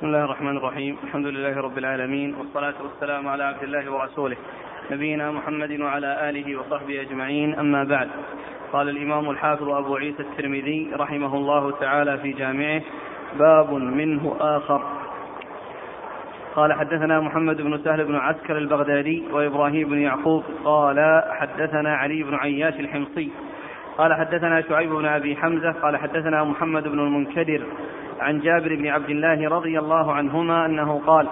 [0.00, 0.96] بسم الله الرحمن الرحيم.
[1.04, 4.36] الحمد لله رب العالمين والصلاة والسلام على عبد الله ورسوله
[4.90, 7.58] نبينا محمد وعلى آله وصحبه أجمعين.
[7.58, 8.08] أما بعد
[8.72, 12.82] قال الإمام الحافظ أبو عيسى الترمذي رحمه الله تعالى في جامعه
[13.38, 14.82] باب منه آخر.
[16.56, 22.34] قال حدثنا محمد بن سهل بن عسكر البغدادي وإبراهيم بن يعقوب قال حدثنا علي بن
[22.34, 23.30] عياش الحمصي
[23.98, 27.62] قال حدثنا شعيب بن أبي حمزة قال حدثنا محمد بن المنكدر
[28.20, 31.28] عن جابر بن عبد الله رضي الله عنهما أنه قال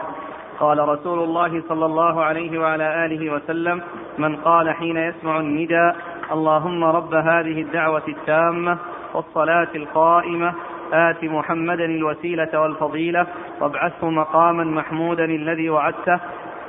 [0.61, 3.83] قال رسول الله صلى الله عليه وعلى آله وسلم
[4.19, 5.97] من قال حين يسمع النداء
[6.33, 8.79] اللهم رب هذه الدعوة التامة
[9.15, 10.55] والصلاة القائمة
[10.93, 13.27] آت محمدا الوسيلة والفضيلة
[13.61, 16.21] وابعثه مقاما محمودا الذي وعدته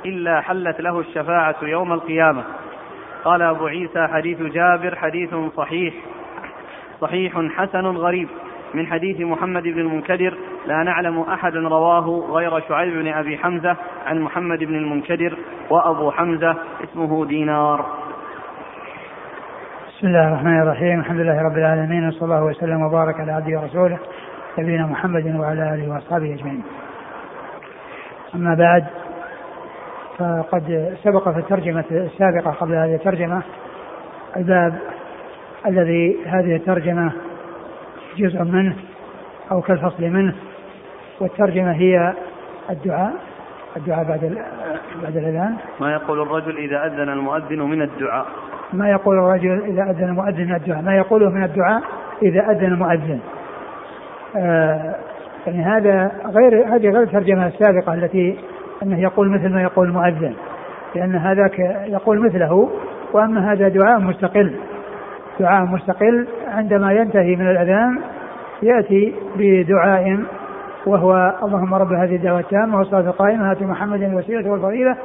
[0.06, 2.44] إلا حلت له الشفاعة يوم القيامة.
[3.24, 5.94] قال أبو عيسى حديث جابر حديث صحيح
[7.00, 8.28] صحيح حسن غريب
[8.74, 10.34] من حديث محمد بن المنكدر
[10.66, 15.36] لا نعلم أحدا رواه غير شعيب بن أبي حمزة عن محمد بن المنكدر
[15.70, 17.86] وأبو حمزة اسمه دينار
[19.88, 23.98] بسم الله الرحمن الرحيم الحمد لله رب العالمين وصلى الله وسلم وبارك على عبده ورسوله
[24.58, 26.62] نبينا محمد وعلى آله وأصحابه أجمعين.
[28.34, 28.86] أما بعد
[30.20, 33.42] فقد سبق في الترجمة السابقة قبل هذه الترجمة
[34.36, 34.74] الباب
[35.66, 37.12] الذي هذه الترجمة
[38.16, 38.76] جزء منه
[39.52, 40.34] أو كالفصل منه
[41.20, 42.14] والترجمة هي
[42.70, 43.12] الدعاء
[43.76, 44.38] الدعاء بعد
[45.02, 45.56] بعد الأذان.
[45.80, 48.26] ما يقول الرجل إذا أذن المؤذن من الدعاء؟
[48.72, 51.82] ما يقول الرجل إذا أذن المؤذن من الدعاء؟ ما يقوله من الدعاء
[52.22, 53.20] إذا أذن المؤذن؟
[54.36, 54.94] آه
[55.46, 58.38] يعني هذا غير هذه غير الترجمة السابقة التي
[58.82, 60.34] أنه يقول مثل ما يقول المؤذن
[60.94, 62.70] لأن هذاك يقول مثله
[63.12, 64.52] وأما هذا دعاء مستقل.
[65.40, 67.98] دعاء مستقل عندما ينتهي من الأذان
[68.62, 70.18] يأتي بدعاء
[70.86, 74.96] وهو اللهم رب هذه الدعوة التامة والصلاة القائمة هات محمد الوسيلة والفضيلة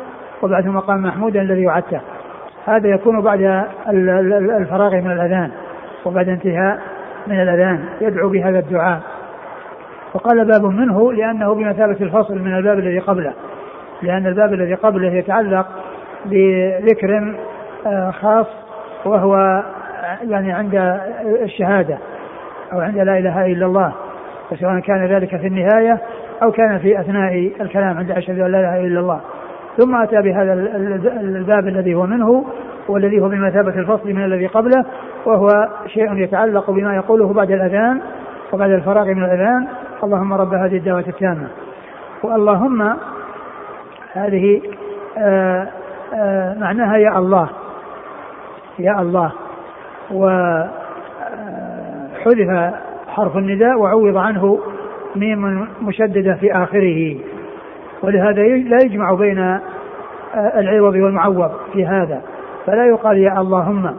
[0.42, 2.02] وبعث مقام محمود الذي وعدته.
[2.66, 3.66] هذا يكون بعد
[4.60, 5.52] الفراغ من الأذان
[6.06, 6.80] وبعد انتهاء
[7.28, 9.02] من الأذان يدعو بهذا الدعاء.
[10.14, 13.34] وقال باب منه لأنه بمثابة الفصل من الباب الذي قبله.
[14.02, 15.68] لأن الباب الذي قبله يتعلق
[16.26, 17.36] بذكر
[18.12, 18.48] خاص
[19.06, 19.64] وهو
[20.24, 21.00] يعني عند
[21.44, 21.98] الشهادة
[22.74, 23.94] أو عند لا إله إلا الله
[24.50, 26.02] فسواء كان ذلك في النهاية
[26.44, 29.22] أو كان في أثناء الكلام عند أشهد أن لا إله إلا الله.
[29.78, 30.54] ثم أتى بهذا
[31.22, 32.46] الباب الذي هو منه
[32.88, 34.86] والذي هو بمثابة الفصل من الذي قبله
[35.26, 35.48] وهو
[35.88, 38.02] شيء يتعلق بما يقوله بعد الأذان
[38.54, 39.68] وبعد الفراغ من الأذان.
[40.04, 41.48] اللهم رب هذه الدعوة التامة.
[42.24, 42.96] واللهم
[44.16, 44.62] هذه
[45.18, 45.68] آآ
[46.14, 47.50] آآ معناها يا الله
[48.80, 49.32] يا الله.
[50.12, 50.70] وحذف
[53.08, 54.60] حرف النداء وعوض عنه
[55.16, 57.18] ميم مشددة في آخره.
[58.04, 59.60] ولهذا لا يجمع بين
[60.36, 62.22] العوض والمعوض في هذا.
[62.66, 63.96] فلا يقال يا اللهم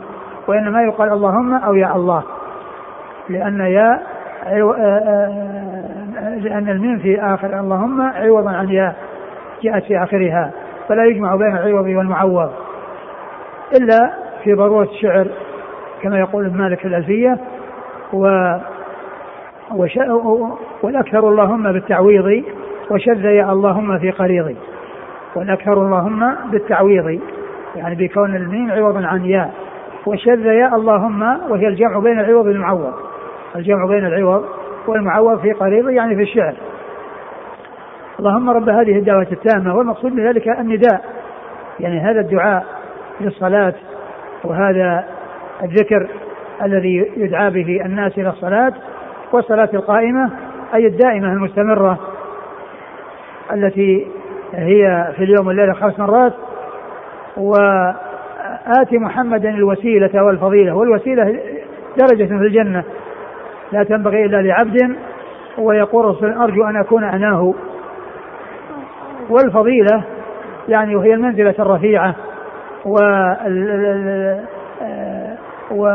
[0.48, 2.22] وإنما يقال اللهم أو يا الله.
[3.28, 4.00] لأن يا
[6.37, 8.93] لأن الميم في آخر اللهم عوضا عن يا
[9.62, 10.52] جاءت في آخرها
[10.88, 12.50] فلا يجمع بين العوض والمعوض.
[13.80, 14.12] إلا
[14.44, 15.26] في ضرورة الشعر
[16.02, 17.38] كما يقول ابن مالك في الألفية
[18.12, 18.52] و
[20.82, 22.44] والأكثر اللهم بالتعويض
[22.90, 24.56] وشذ يا اللهم في قريضي.
[25.36, 27.20] والأكثر اللهم بالتعويض
[27.76, 29.54] يعني بكون الميم عوضا عن ياء.
[30.06, 32.92] وشذ يا اللهم وهي الجمع بين العوض والمعوض.
[33.56, 34.44] الجمع بين العوض
[34.86, 36.54] والمعوض في قريض يعني في الشعر.
[38.19, 41.04] اللهم رب هذه الدعوة التامة والمقصود بذلك النداء.
[41.81, 42.65] يعني هذا الدعاء
[43.21, 43.75] للصلاة
[44.44, 45.04] وهذا
[45.62, 46.09] الذكر
[46.62, 48.72] الذي يدعى به الناس إلى الصلاة
[49.32, 50.31] والصلاة القائمة
[50.75, 51.99] أي الدائمة المستمرة
[53.53, 54.06] التي
[54.54, 56.33] هي في اليوم والليلة خمس مرات.
[57.37, 61.25] وآت محمدا الوسيلة والفضيلة والوسيلة
[61.97, 62.84] درجة في الجنة.
[63.72, 64.97] لا تنبغي إلا لعبد
[65.59, 67.54] ويقول أرجو أن أكون أناه.
[69.30, 70.04] والفضيلة
[70.68, 72.14] يعني وهي المنزلة الرفيعة
[72.84, 72.98] و
[75.70, 75.86] و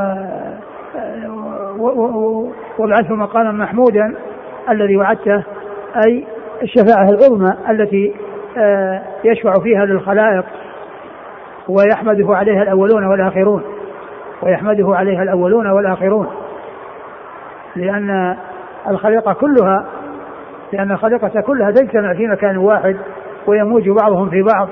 [2.78, 4.16] وابعثه مقاما محمودا
[4.70, 5.44] الذي وعدته
[6.06, 6.26] أي
[6.62, 8.14] الشفاعة العظمى التي
[9.24, 10.46] يشفع فيها للخلائق
[11.68, 13.64] ويحمده عليها الأولون والآخرون
[14.44, 16.28] ويحمده عليها الأولون والآخرون
[17.76, 18.38] لأن
[18.90, 19.86] الخليقة كلها
[20.74, 22.98] لأن الخليقة كلها تجتمع في مكان واحد
[23.48, 24.70] ويموج بعضهم في بعض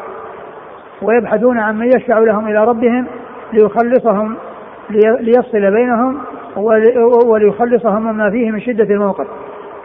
[1.01, 3.07] ويبحثون عن من يشفع لهم إلى ربهم
[3.53, 4.35] ليخلصهم
[5.19, 6.17] ليفصل بينهم
[7.25, 9.27] وليخلصهم مما فيه من شدة الموقف.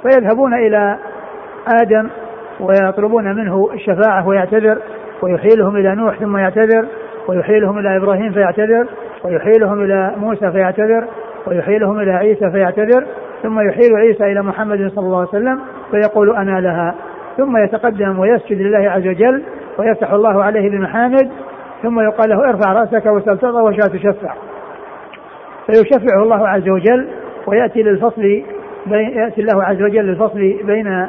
[0.02, 0.98] فيذهبون إلى
[1.82, 2.08] آدم
[2.60, 4.78] ويطلبون منه الشفاعة ويعتذر
[5.22, 6.86] ويحيلهم إلى نوح ثم يعتذر
[7.28, 8.86] ويحيلهم إلى إبراهيم فيعتذر
[9.25, 11.06] ويحيلهم إلى موسى فيعتذر
[11.46, 13.06] ويحيلهم إلى عيسى فيعتذر
[13.42, 15.60] ثم يحيل عيسى إلى محمد صلى الله عليه وسلم
[15.90, 16.94] فيقول أنا لها.
[17.36, 19.42] ثم يتقدم ويسجد لله عز وجل
[19.78, 21.31] ويفتح الله عليه بمحامد
[21.82, 24.34] ثم يقال له ارفع وسل تعطى وشاء تشفع.
[25.66, 27.08] فيشفعه الله عز وجل
[27.46, 28.42] ويأتي للفصل
[28.86, 31.06] بين يأتي الله عز وجل للفصل بين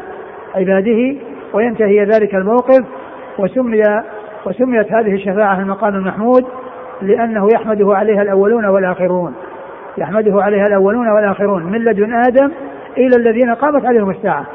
[0.55, 1.15] عباده
[1.53, 2.85] وينتهي ذلك الموقف
[3.39, 3.83] وسمي
[4.45, 6.45] وسميت هذه الشفاعة المقام المحمود
[7.01, 9.35] لأنه يحمده عليها الأولون والآخرون.
[9.97, 12.51] يحمده عليها الأولون والآخرون من لدن آدم
[12.97, 14.45] إلى الذين قامت عليهم الساعة.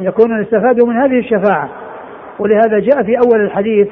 [0.00, 1.68] يكونون استفادوا من هذه الشفاعة.
[2.38, 3.88] ولهذا جاء في أول الحديث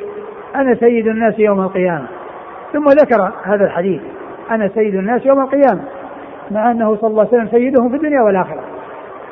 [0.56, 2.06] أنا سيد الناس يوم القيامة.
[2.72, 4.00] ثم ذكر هذا الحديث
[4.50, 5.82] أنا سيد الناس يوم القيامة
[6.50, 8.60] مع أنه صلى الله عليه وسلم سيدهم في الدنيا والآخرة.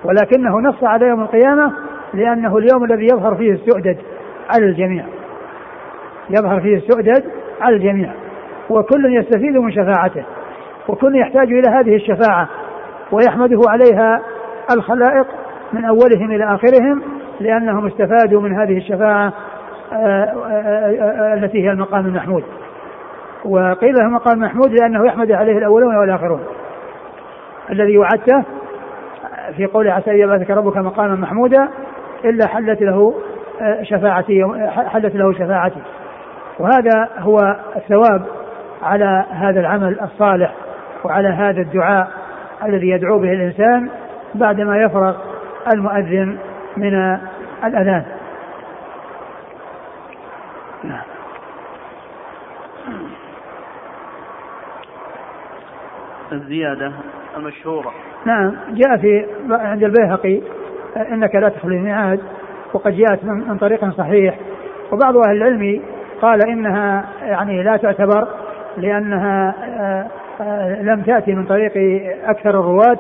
[0.05, 1.73] ولكنه نص على يوم القيامة
[2.15, 3.99] لأنه اليوم الذي يظهر فيه السؤدد
[4.55, 5.05] على الجميع.
[6.31, 7.25] يظهر فيه السؤدد
[7.61, 8.11] على الجميع.
[8.71, 10.25] وكل يستفيد من شفاعته.
[10.89, 12.49] وكل يحتاج إلى هذه الشفاعة.
[13.13, 14.23] ويحمده عليها
[14.77, 15.27] الخلائق
[15.73, 17.03] من أولهم إلى آخرهم
[17.41, 19.33] لأنهم استفادوا من هذه الشفاعة
[19.93, 20.33] آه، آه،
[21.01, 22.45] آه، التي هي المقام المحمود.
[23.45, 26.41] وقيل له مقام المحمود لأنه يحمد عليه الأولون والآخرون.
[27.71, 28.45] الذي وعدته
[29.57, 31.69] في قول عسى أن يبعثك ربك مقاما محمودا
[32.25, 33.15] إلا حلت له
[33.83, 35.81] شفاعتي حلت له شفاعتي.
[36.59, 38.23] وهذا هو الثواب
[38.83, 40.55] على هذا العمل الصالح
[41.05, 42.09] وعلى هذا الدعاء
[42.65, 43.91] الذي يدعو به الإنسان
[44.35, 45.17] بعدما يفرغ
[45.73, 46.39] المؤذن
[46.77, 47.19] من
[47.65, 48.05] الأذان.
[50.85, 51.03] نعم.
[56.33, 56.93] الزيادة
[57.37, 57.93] المشهورة.
[58.25, 60.41] نعم جاء في عند البيهقي
[60.97, 62.21] إنك لا تخلو الميعاد
[62.73, 64.39] وقد جاءت من طريق صحيح.
[64.93, 65.83] وبعض أهل العلم
[66.23, 68.29] قال إنها يعني لا تعتبر
[68.77, 70.07] لأنها آه،
[70.43, 71.73] آه، لم تأتي من طريق
[72.25, 72.99] أكثر الرواة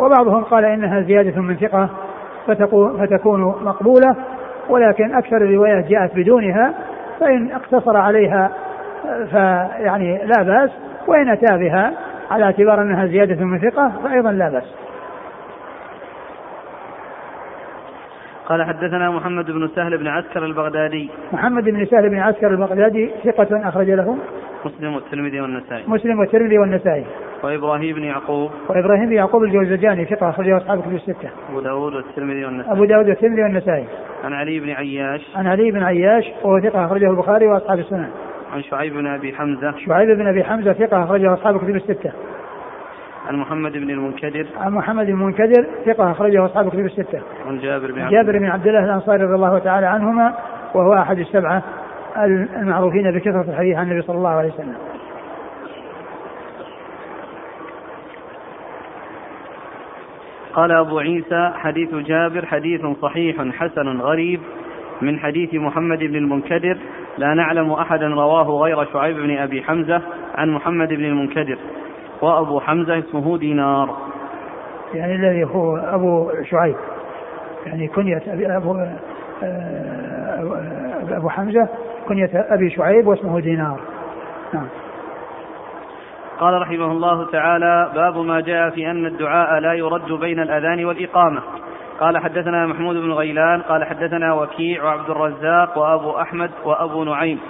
[0.00, 1.88] وبعضهم قال إنها زيادة من ثقة
[2.98, 4.16] فتكون مقبولة
[4.68, 6.74] ولكن أكثر الروايات جاءت بدونها
[7.20, 8.50] فإن اقتصر عليها
[9.30, 10.70] فيعني لا بأس
[11.06, 11.92] وإن أتى بها
[12.30, 14.85] على اعتبار أنها زيادة من ثقة فايضا لا بأس.
[18.46, 21.10] قال حدثنا محمد بن سهل بن عسكر البغدادي.
[21.32, 24.18] محمد بن سهل بن عسكر البغدادي ثقة أخرج له.
[24.64, 25.84] مسلم والترمذي والنسائي.
[25.88, 27.04] مسلم والترمذي والنسائي.
[27.42, 28.50] وإبراهيم بن يعقوب.
[28.68, 31.30] وإبراهيم بن يعقوب الجوزجاني ثقة أخرجه أصحاب كتب الستة.
[31.50, 32.72] أبو داود والترمذي والنسائي.
[32.72, 33.84] أبو داود والترمذي والنسائي.
[34.24, 35.36] عن علي بن عياش.
[35.36, 38.10] عن علي بن عياش وهو ثقة أخرجه البخاري وأصحاب السنن.
[38.52, 39.74] عن شعيب بن أبي حمزة.
[39.86, 42.12] شعيب بن أبي حمزة ثقة أخرجه أصحاب كتب الستة.
[43.28, 44.46] عن محمد بن المنكدر.
[44.56, 47.20] عن محمد بن المنكدر ثقة أخرجه أصحاب كتب الستة.
[47.48, 50.34] عن جابر بن جابر بن عبد الله الأنصاري رضي الله تعالى عنهما
[50.74, 51.62] وهو أحد السبعة
[52.56, 54.76] المعروفين بكثرة الحديث عن النبي صلى الله عليه وسلم.
[60.54, 64.40] قال أبو عيسى حديث جابر حديث صحيح حسن غريب
[65.02, 66.78] من حديث محمد بن المنكدر.
[67.18, 70.02] لا نعلم أحدا رواه غير شعيب بن أبي حمزة
[70.34, 71.58] عن محمد بن المنكدر.
[72.22, 73.96] وأبو حمزة اسمه دينار.
[74.94, 76.76] يعني الذي هو أبو شعيب.
[77.66, 78.86] يعني كنية أبي أبو
[81.10, 81.68] أبو حمزة
[82.08, 83.80] كنية أبي شعيب واسمه دينار.
[84.52, 84.68] نعم.
[86.40, 91.42] قال رحمه الله تعالى باب ما جاء في أن الدعاء لا يرد بين الأذان والإقامة.
[92.00, 97.40] قال حدثنا محمود بن غيلان قال حدثنا وكيع وعبد الرزاق وأبو أحمد وأبو نعيم.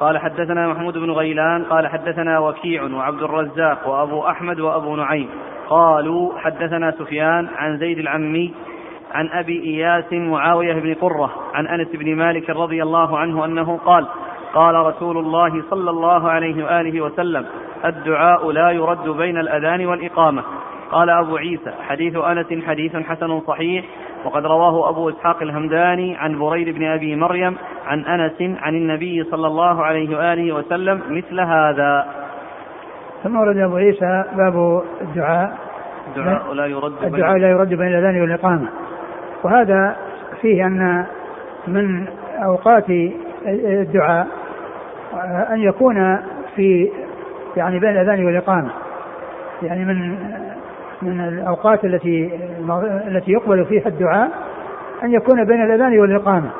[0.00, 5.28] قال حدثنا محمود بن غيلان قال حدثنا وكيع وعبد الرزاق وأبو أحمد وأبو نعيم.
[5.68, 8.54] قالوا حدثنا سفيان عن زيد العمي
[9.14, 14.06] عن أبي إياس معاوية بن قرة عن أنس بن مالك رضي الله عنه أنه قال
[14.54, 17.46] قال رسول الله صلى الله عليه وآله وسلم
[17.84, 20.42] الدعاء لا يرد بين الأذان والإقامة.
[20.90, 23.84] قال أبو عيسى حديث أنس حديث حسن صحيح
[24.24, 29.46] وقد رواه أبو إسحاق الهمداني عن بريد بن أبي مريم عن أنس عن النبي صلى
[29.46, 32.06] الله عليه وآله وسلم مثل هذا.
[33.24, 35.56] ثم ورد أبو عيسى باب الدعاء.
[36.16, 38.68] الدعاء لا يرد الدعاء لا يرد بين الأذان والإقامة.
[39.42, 39.96] وهذا
[40.40, 41.06] فيه أن
[41.68, 42.06] من
[42.44, 42.90] أوقات
[43.46, 44.26] الدعاء
[45.50, 46.18] أن يكون
[46.56, 46.90] في
[47.56, 48.70] يعني بين الأذان والإقامة.
[49.62, 50.16] يعني من
[51.02, 52.30] من الأوقات التي
[53.08, 54.30] التي يقبل فيها الدعاء
[55.02, 56.50] أن يكون بين الأذان والإقامة.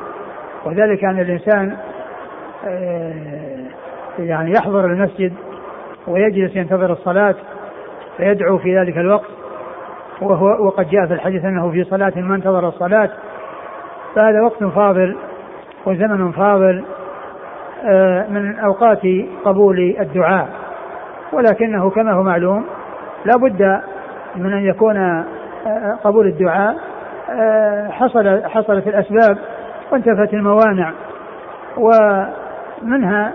[0.67, 1.77] وذلك أن الإنسان
[2.67, 3.13] آه،
[4.19, 5.33] يعني يحضر المسجد
[6.07, 7.35] ويجلس ينتظر الصلاة
[8.17, 9.29] فيدعو في ذلك الوقت
[10.21, 13.09] وهو وقد جاء في الحديث أنه في صلاة ما انتظر الصلاة
[14.15, 15.15] فهذا وقت فاضل
[15.85, 16.83] وزمن فاضل
[17.85, 19.01] آه، من أوقات
[19.45, 20.47] قبول الدعاء
[21.33, 22.65] ولكنه كما هو معلوم
[23.25, 23.81] لا بد
[24.35, 26.77] من أن يكون آه، قبول الدعاء
[27.91, 29.37] حصل حصلت الأسباب
[29.91, 30.91] وانتفت الموانع.
[31.77, 33.33] ومنها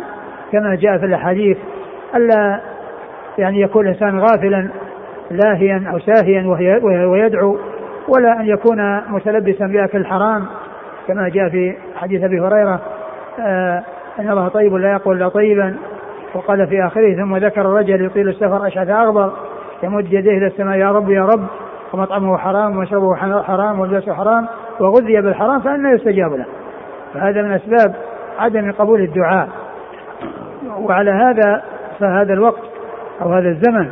[0.52, 1.56] كما جاء في الأحاديث
[2.14, 2.60] ألا
[3.38, 4.68] يعني يكون الإنسان غافلا
[5.30, 6.46] لاهيا أو ساهيا
[7.06, 7.58] ويدعو
[8.08, 10.46] ولا أن يكون متلبسا بأكل الحرام
[11.08, 12.80] كما جاء في حديث أبي هريرة
[13.40, 13.82] آه
[14.18, 15.76] أن الله طيب لا يقول إلا طيبا.
[16.34, 19.32] وقال في آخره ثم ذكر الرجل يطيل السفر أشعث أغبر
[19.82, 21.46] يمد يديه إلى السماء يا رب يا رب
[21.92, 24.46] ومطعمه حرام ومشربه حرام ولباسه حرام.
[24.80, 26.46] وغذي بالحرام فأنا يستجاب له.
[27.14, 27.94] فهذا من أسباب
[28.38, 29.48] عدم قبول الدعاء.
[30.78, 31.62] وعلى هذا
[31.98, 32.62] فهذا الوقت
[33.22, 33.90] أو هذا الزمن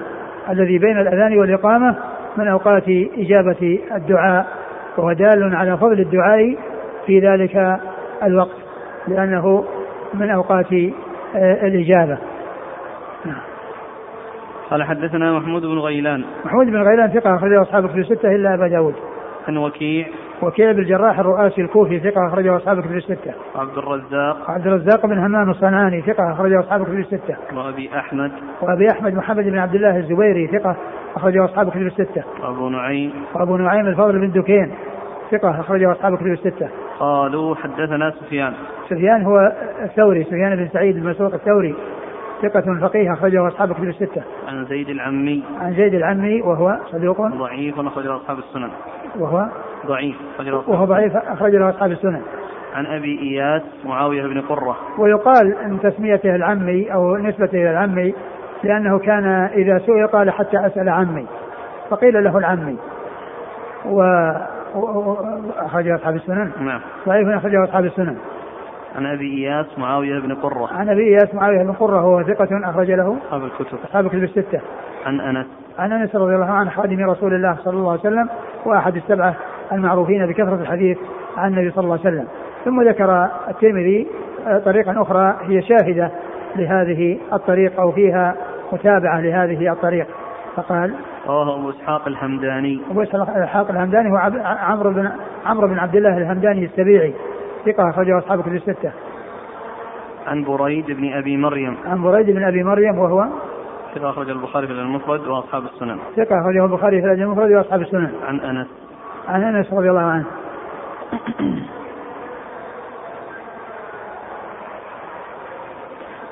[0.51, 1.97] الذي بين الأذان والإقامة
[2.37, 4.47] من أوقات إجابة الدعاء
[4.97, 6.57] وهو دال على فضل الدعاء
[7.07, 7.81] في ذلك
[8.23, 8.57] الوقت
[9.09, 9.65] لأنه
[10.15, 10.73] من أوقات
[11.37, 12.19] آه، الإجابة.
[14.71, 16.25] قال حدثنا محمود بن غيلان.
[16.45, 18.95] محمود بن غيلان ثقة أخرجه أصحاب الكتب الستة إلا أبا داود.
[19.49, 20.07] عن وكيع
[20.43, 23.33] وكيع بن الجراح الرؤاسي الكوفي ثقة أخرجه أصحاب الكتب الستة.
[23.57, 27.37] عبد الرزاق عبد الرزاق بن همام الصنعاني ثقة أخرجه أصحاب الكتب الستة.
[27.55, 28.33] وأبي أحمد
[28.63, 30.77] وأبي أحمد محمد بن عبد الله الزبيري ثقة
[31.17, 32.25] أخرجه أصحاب الكتب الستة.
[32.43, 34.75] وأبو نعيم وأبو نعيم الفضل بن دكين
[35.31, 36.69] ثقة أخرجه أصحاب الكتب الستة.
[36.99, 38.53] قالوا حدثنا سفيان.
[38.89, 41.75] سفيان هو الثوري سفيان بن سعيد المسروق الثوري
[42.43, 44.23] ثقة فقيه أخرجه أصحاب الكتب الستة.
[44.49, 45.43] عن زيد العمي.
[45.61, 47.21] عن زيد العمي وهو صدوق.
[47.23, 48.71] ضعيف أخرجه أصحاب السنن.
[49.19, 49.49] وهو
[49.87, 50.17] ضعيف
[50.69, 52.23] وهو ضعيف أخرج له أصحاب السنن.
[52.75, 54.77] عن أبي إياس معاوية بن قرة.
[54.99, 58.15] ويقال أن تسميته العمي أو نسبته إلى العمي
[58.65, 61.27] لأنه كان إذا سئل قال حتى أسأل عمي
[61.91, 62.77] فقيل له العمي.
[63.87, 64.03] و
[65.57, 66.51] أخرجه أصحاب السنن.
[66.61, 66.81] نعم.
[67.07, 68.17] ضعيف أخرجه أصحاب السنن.
[68.97, 70.69] عن أبي إياس معاوية بن قرة.
[70.73, 73.17] عن أبي إياس معاوية بن قرة هو ثقة أخرج له.
[73.27, 73.79] أصحاب الكتب.
[73.85, 74.61] أصحاب الكتب الستة.
[75.07, 75.47] عن أنس.
[75.79, 78.29] عن أنس رضي الله عنه خادم رسول الله صلى الله عليه وسلم
[78.67, 79.35] وأحد السبعة
[79.73, 80.99] المعروفين بكثرة الحديث
[81.37, 82.29] عن النبي صلى الله عليه وسلم
[82.65, 84.07] ثم ذكر الترمذي
[84.47, 86.11] آه، طريقا أخرى هي شاهدة
[86.57, 88.37] لهذه الطريق أو فيها
[88.73, 90.07] متابعة لهذه الطريق
[90.57, 90.95] فقال
[91.27, 95.11] رواه أبو إسحاق الحمداني أبو اسحاق الحمداني هو عمرو بن
[95.47, 97.15] عمرو بن عبد الله الحمداني السبيعي
[97.67, 98.93] ثقة أخرجه أصحاب كتب الستة.
[100.27, 101.77] عن بريد بن أبي مريم.
[101.87, 103.29] عن بريد بن أبي مريم وهو
[103.95, 105.99] ثقة أخرج البخاري في المفرد وأصحاب السنن.
[106.17, 108.13] ثقة أخرجه البخاري في المفرد وأصحاب السنن.
[108.29, 108.67] عن أنس.
[109.31, 110.27] عن أنس رضي الله عنه.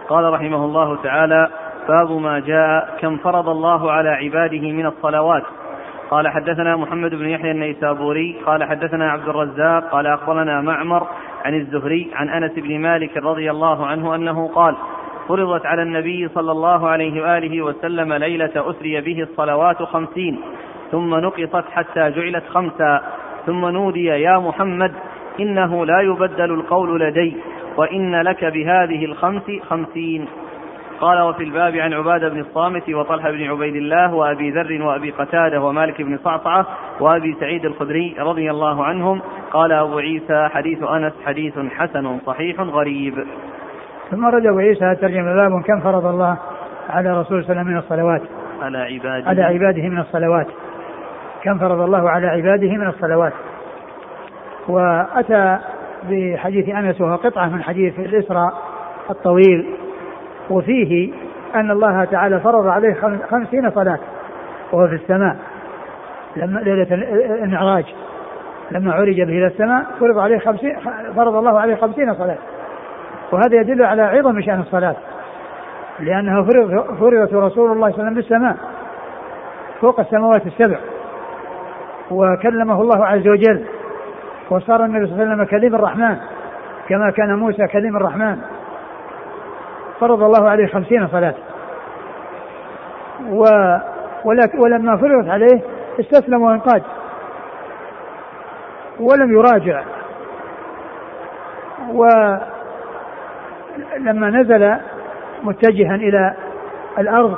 [0.09, 1.49] قال رحمه الله تعالى
[1.89, 5.43] باب ما جاء كم فرض الله على عباده من الصلوات
[6.11, 11.07] قال حدثنا محمد بن يحيى النيسابوري قال حدثنا عبد الرزاق قال أخبرنا معمر
[11.45, 14.77] عن الزهري عن أنس بن مالك رضي الله عنه أنه قال
[15.29, 20.41] فرضت على النبي صلى الله عليه وآله وسلم ليلة أسري به الصلوات خمسين
[20.93, 23.03] ثم نقصت حتى جعلت خمسا
[23.47, 24.93] ثم نودي يا محمد
[25.41, 27.37] إنه لا يبدل القول لدي
[27.77, 30.29] وإن لك بهذه الخمس خمسين.
[31.01, 35.63] قال وفي الباب عن عبادة بن الصامت وطلحة بن عبيد الله وأبي ذر وأبي قتادة
[35.63, 36.67] ومالك بن صعصعة
[37.01, 39.21] وأبي سعيد الخدري رضي الله عنهم.
[39.51, 43.15] قال أبو عيسى حديث أنس حديث حسن صحيح غريب.
[44.11, 46.39] ثم رد أبو عيسى ترجم باب كم فرض الله
[46.91, 48.23] على رسول صلى الله عليه وسلم من الصلوات؟
[48.63, 49.29] على عباده.
[49.29, 50.47] على عباده من الصلوات.
[51.43, 53.33] كم فرض الله على عباده من الصلوات.
[54.69, 55.59] وأتى
[56.11, 58.53] بحديث أنس وهو قطعة من حديث الإسراء
[59.11, 59.75] الطويل.
[60.51, 61.13] وفيه
[61.55, 62.97] أن الله تعالى فرض عليه
[63.31, 63.99] خمسين صلاة
[64.73, 65.37] وهو في السماء.
[66.37, 66.95] لما ليلة
[67.45, 67.85] المعراج.
[68.71, 70.77] لما عرج به إلى السماء فرض عليه خمسين
[71.17, 72.39] فرض الله عليه خمسين صلاة.
[73.33, 74.97] وهذا يدل على عظم شأن الصلاة
[76.01, 78.57] لأنه فرض فرضت رسول الله صلى الله عليه وسلم بالسماء
[79.81, 80.79] فوق السماوات السبع.
[82.11, 83.65] وكلمه الله عز وجل.
[84.51, 86.17] وصار النبي صلى الله عليه وسلم كليم الرحمن
[86.89, 88.39] كما كان موسى كليم الرحمن.
[90.01, 91.35] فرض الله عليه خمسين صلاة.
[93.31, 93.45] و
[94.59, 95.61] ولما فرضت عليه
[96.01, 96.83] استسلم وانقاد.
[99.01, 99.83] ولم يراجع.
[101.93, 102.41] ولما
[104.31, 104.77] نزل
[105.43, 106.35] متجها إلى
[106.99, 107.37] الأرض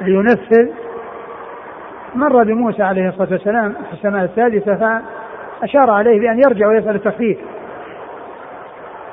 [0.00, 0.68] لينفذ
[2.16, 7.38] مر بموسى عليه الصلاة والسلام في السماء الثالثة فأشار عليه بأن يرجع ويسأل التخفيف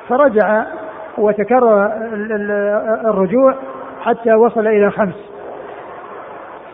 [0.08, 0.64] فرجع
[1.18, 1.92] وتكرر
[3.10, 3.54] الرجوع
[4.00, 5.14] حتى وصل إلى خمس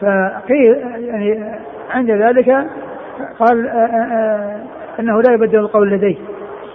[0.01, 1.55] فقيل يعني
[1.91, 2.49] عند ذلك
[3.39, 4.61] قال آآ آآ
[5.01, 6.17] إنه لا يبدل القول لديه.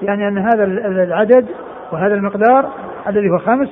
[0.01, 0.63] يعني أن هذا
[1.03, 1.45] العدد
[1.91, 2.69] وهذا المقدار
[3.07, 3.69] الذي هو خمس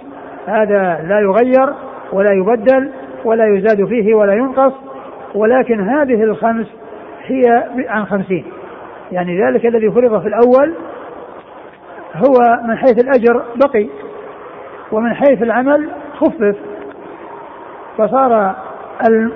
[0.47, 1.73] هذا لا يغير
[2.13, 2.91] ولا يبدل
[3.25, 4.73] ولا يزاد فيه ولا ينقص.
[5.35, 6.67] ولكن هذه الخمس
[7.25, 8.45] هي عن خمسين.
[9.11, 10.73] يعني ذلك الذي فرض في الأول
[12.15, 13.87] هو من حيث الأجر بقي
[14.91, 16.55] ومن حيث العمل خفف.
[17.97, 18.55] فصار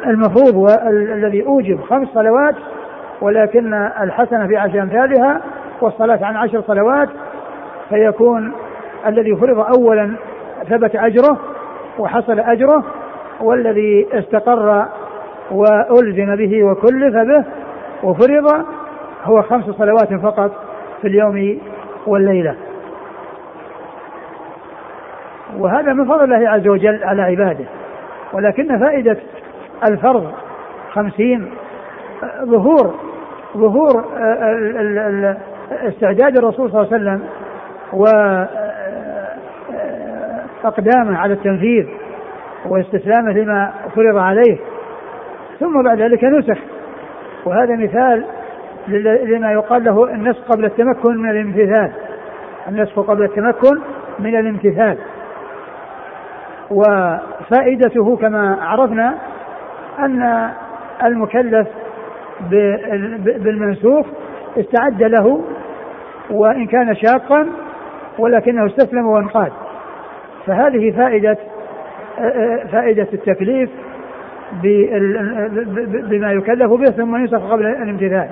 [0.05, 2.55] المفروض والذي أوجب خمس صلوات
[3.21, 5.41] ولكن الحسنة في عشر أمثالها
[5.81, 7.09] والصلاة عن عشر صلوات
[7.89, 8.53] فيكون
[9.07, 10.15] الذي فرض أولا
[10.69, 11.39] ثبت أجره
[11.99, 12.83] وحصل أجره
[13.41, 14.85] والذي استقر
[15.51, 17.45] وألزم به وكلف به
[18.03, 18.65] وفرض
[19.23, 20.51] هو خمس صلوات فقط
[21.01, 21.59] في اليوم
[22.07, 22.55] والليلة.
[25.57, 27.65] وهذا من فضل الله عز وجل على عباده.
[28.33, 29.17] ولكن فائدة
[29.89, 30.31] الفرض
[30.91, 31.51] خمسين
[32.43, 32.95] ظهور
[33.57, 34.05] ظهور
[35.69, 37.23] استعداد الرسول صلى الله عليه وسلم
[40.63, 41.87] وأقدامه على التنفيذ
[42.65, 44.57] واستسلامه لما فرض عليه.
[45.59, 46.57] ثم بعد ذلك نسخ.
[47.45, 48.25] وهذا مثال
[49.27, 51.91] لما يقال له النسخ قبل التمكن من الامتثال.
[52.67, 53.81] النسخ قبل التمكن
[54.19, 54.97] من الامتثال.
[56.71, 59.15] وفائدته كما عرفنا
[59.99, 60.49] أن
[61.03, 61.67] المكلف
[63.25, 64.05] بالمنسوخ
[64.57, 65.43] استعد له
[66.31, 67.47] وإن كان شاقا
[68.19, 69.51] ولكنه استسلم وانقاد.
[70.45, 71.37] فهذه فائدة
[72.71, 73.69] فائدة التكليف
[76.09, 78.29] بما يكلف به ثم ينسخ قبل الامتثال.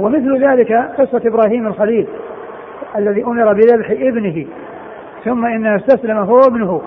[0.00, 2.06] ومثل ذلك قصة إبراهيم الخليل
[2.96, 4.46] الذي أمر بذبح ابنه
[5.24, 6.82] ثم إنه استسلم هو ابنه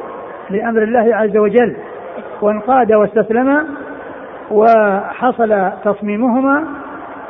[0.50, 1.76] لأمر الله عز وجل
[2.42, 3.68] وانقاد واستسلم
[4.52, 6.64] وحصل تصميمهما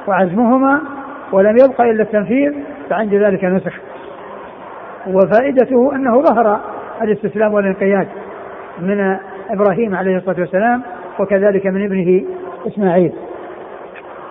[0.07, 0.81] وعزمهما
[1.31, 2.53] ولم يبق إلا التنفيذ
[2.89, 3.73] فعند ذلك نسخ.
[5.07, 6.59] وفائدته أنه ظهر
[7.01, 8.07] الاستسلام والانقياد
[8.79, 9.17] من
[9.49, 10.81] إبراهيم عليه الصلاة والسلام
[11.19, 12.23] وكذلك من ابنه
[12.67, 13.13] إسماعيل.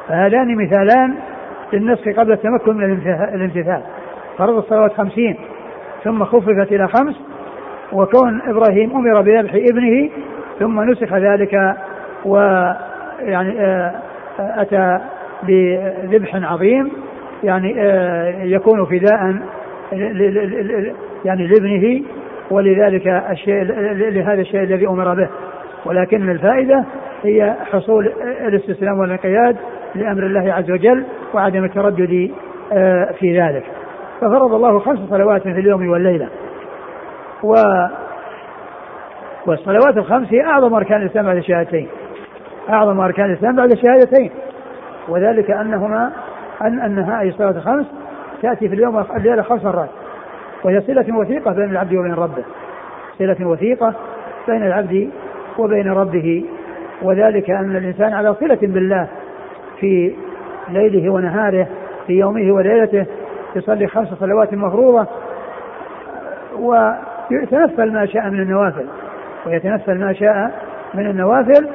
[0.09, 1.15] فهذان مثالان
[1.73, 2.85] للنسخ قبل التمكن من
[3.35, 3.81] الامتثال
[4.39, 5.37] فرض الصلوات خمسين
[6.05, 7.15] ثم خففت إلى خمس
[7.93, 10.11] وكون إبراهيم أمر بذبح ابنه
[10.59, 11.77] ثم نسخ ذلك
[12.25, 13.93] ويعني آه،
[14.39, 15.01] أتى
[15.43, 16.93] بذبح عظيم
[17.45, 19.37] يعني آه، يكون فداء
[21.25, 22.03] يعني لابنه
[22.51, 23.63] ولذلك الشيء
[24.11, 25.29] لهذا الشيء الذي أمر به.
[25.87, 26.85] ولكن الفائدة
[27.23, 29.57] هي حصول الاستسلام والانقياد
[29.95, 32.31] لأمر الله عز وجل وعدم التردد
[32.73, 33.65] آه، في ذلك.
[34.21, 36.29] ففرض الله خمس صلوات في اليوم والليلة.
[37.43, 37.55] و
[39.47, 41.89] والصلوات الخمس هي أعظم أركان الإسلام بعد الشهادتين.
[42.71, 44.31] أعظم أركان الإسلام بعد الشهادتين.
[45.09, 46.13] وذلك أنهما
[46.63, 47.87] ان انها اي الصلاه الخمس
[48.43, 49.91] تأتي في اليوم والليله خمس مرات.
[50.65, 52.45] وهي صلة وثيقة بين العبد وبين ربه.
[53.19, 53.95] صلة وثيقة
[54.49, 55.11] بين العبد
[55.59, 56.45] وبين ربه
[57.03, 59.09] وذلك أن الإنسان على صلة بالله
[59.81, 60.15] في
[60.69, 61.67] ليله ونهاره
[62.07, 63.07] في يومه وليلته
[63.57, 65.07] يصلي خمس صلوات مفروضة
[66.59, 68.87] ويتنفل ما شاء من النوافل.
[69.47, 70.51] ويتنفل ما شاء
[70.95, 71.69] من النوافل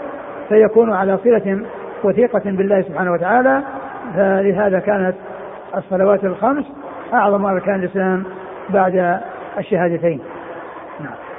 [0.49, 1.59] فيكون على صلة
[2.03, 3.61] وثيقة بالله سبحانه وتعالى.
[4.15, 5.15] فلهذا كانت
[5.77, 6.65] الصلوات الخمس
[7.13, 8.23] أعظم أركان الإسلام
[8.69, 9.19] بعد
[9.57, 10.19] الشهادتين.
[10.99, 11.30] نعم.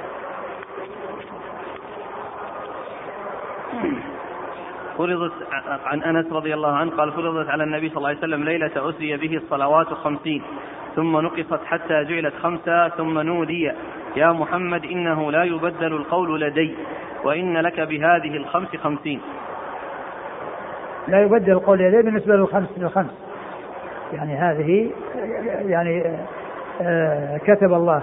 [4.97, 5.31] فرضت
[5.85, 9.17] عن أنس رضي الله عنه قال فرضت على النبي صلى الله عليه وسلم ليلة أسري
[9.17, 10.43] به الصلوات خمسين.
[10.95, 13.71] ثم نقصت حتى جعلت خمسة ثم نودي
[14.15, 16.75] يا محمد إنه لا يبدل القول لدي
[17.23, 19.21] وإن لك بهذه الخمس خمسين.
[21.07, 23.23] لا يبدل القول لدي بالنسبة للخمس للخمس.
[24.13, 24.91] يعني هذه
[25.65, 26.17] يعني
[26.81, 28.01] آه، كتب الله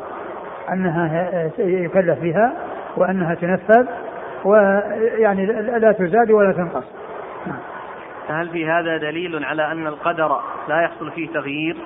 [0.73, 2.53] أنها يكلف بها
[2.97, 3.87] وأنها تنفذ
[4.45, 5.47] ويعني
[5.79, 6.85] لا تزاد ولا تنقص.
[8.29, 10.37] هل في هذا دليل على أن القدر
[10.69, 11.77] لا يحصل فيه تغيير؟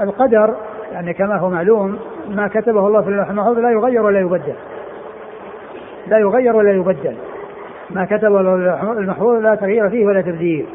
[0.00, 0.54] القدر
[0.92, 4.54] يعني كما هو معلوم ما كتبه الله في اللوح المحفوظ لا يغير ولا يبدل.
[6.06, 7.16] لا يغير ولا يبدل.
[7.90, 10.66] ما كتبه الله المحفوظ لا تغيير فيه ولا تبديل.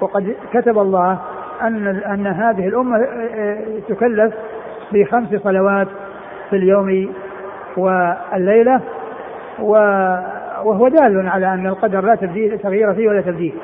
[0.00, 1.18] وقد كتب الله
[1.62, 4.34] أن أن هذه الأمة آه، آه، تكلف
[4.92, 5.88] بخمس صلوات
[6.50, 7.14] في اليوم
[7.76, 8.80] والليلة
[9.58, 13.54] وهو دال على أن القدر لا تبديل تغيير فيه ولا تبديل.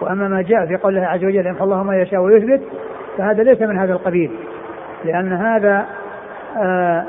[0.00, 2.60] وأما ما جاء في قوله عز وجل يمحو الله ما يشاء ويثبت
[3.18, 4.30] فهذا ليس من هذا القبيل.
[5.04, 5.86] لأن هذا
[6.56, 7.04] آه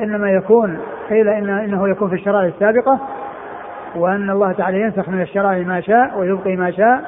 [0.00, 0.78] إنما يكون
[1.10, 2.98] قيل إن إنه يكون في الشرائع السابقة
[3.96, 7.00] وأن الله تعالى ينسخ من الشرائع ما شاء ويبقي ما شاء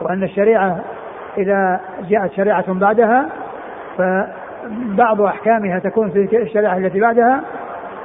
[0.00, 0.80] وأن الشريعة
[1.38, 3.28] إذا جاءت شريعة بعدها
[3.98, 7.40] فبعض أحكامها تكون في الشريعة التي بعدها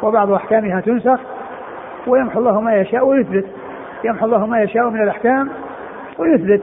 [0.03, 1.19] وبعض أحكامها تنسخ
[2.07, 3.45] ويمحو الله ما يشاء ويثبت.
[4.03, 5.49] يمحو الله ما يشاء من الأحكام
[6.17, 6.61] ويثبت.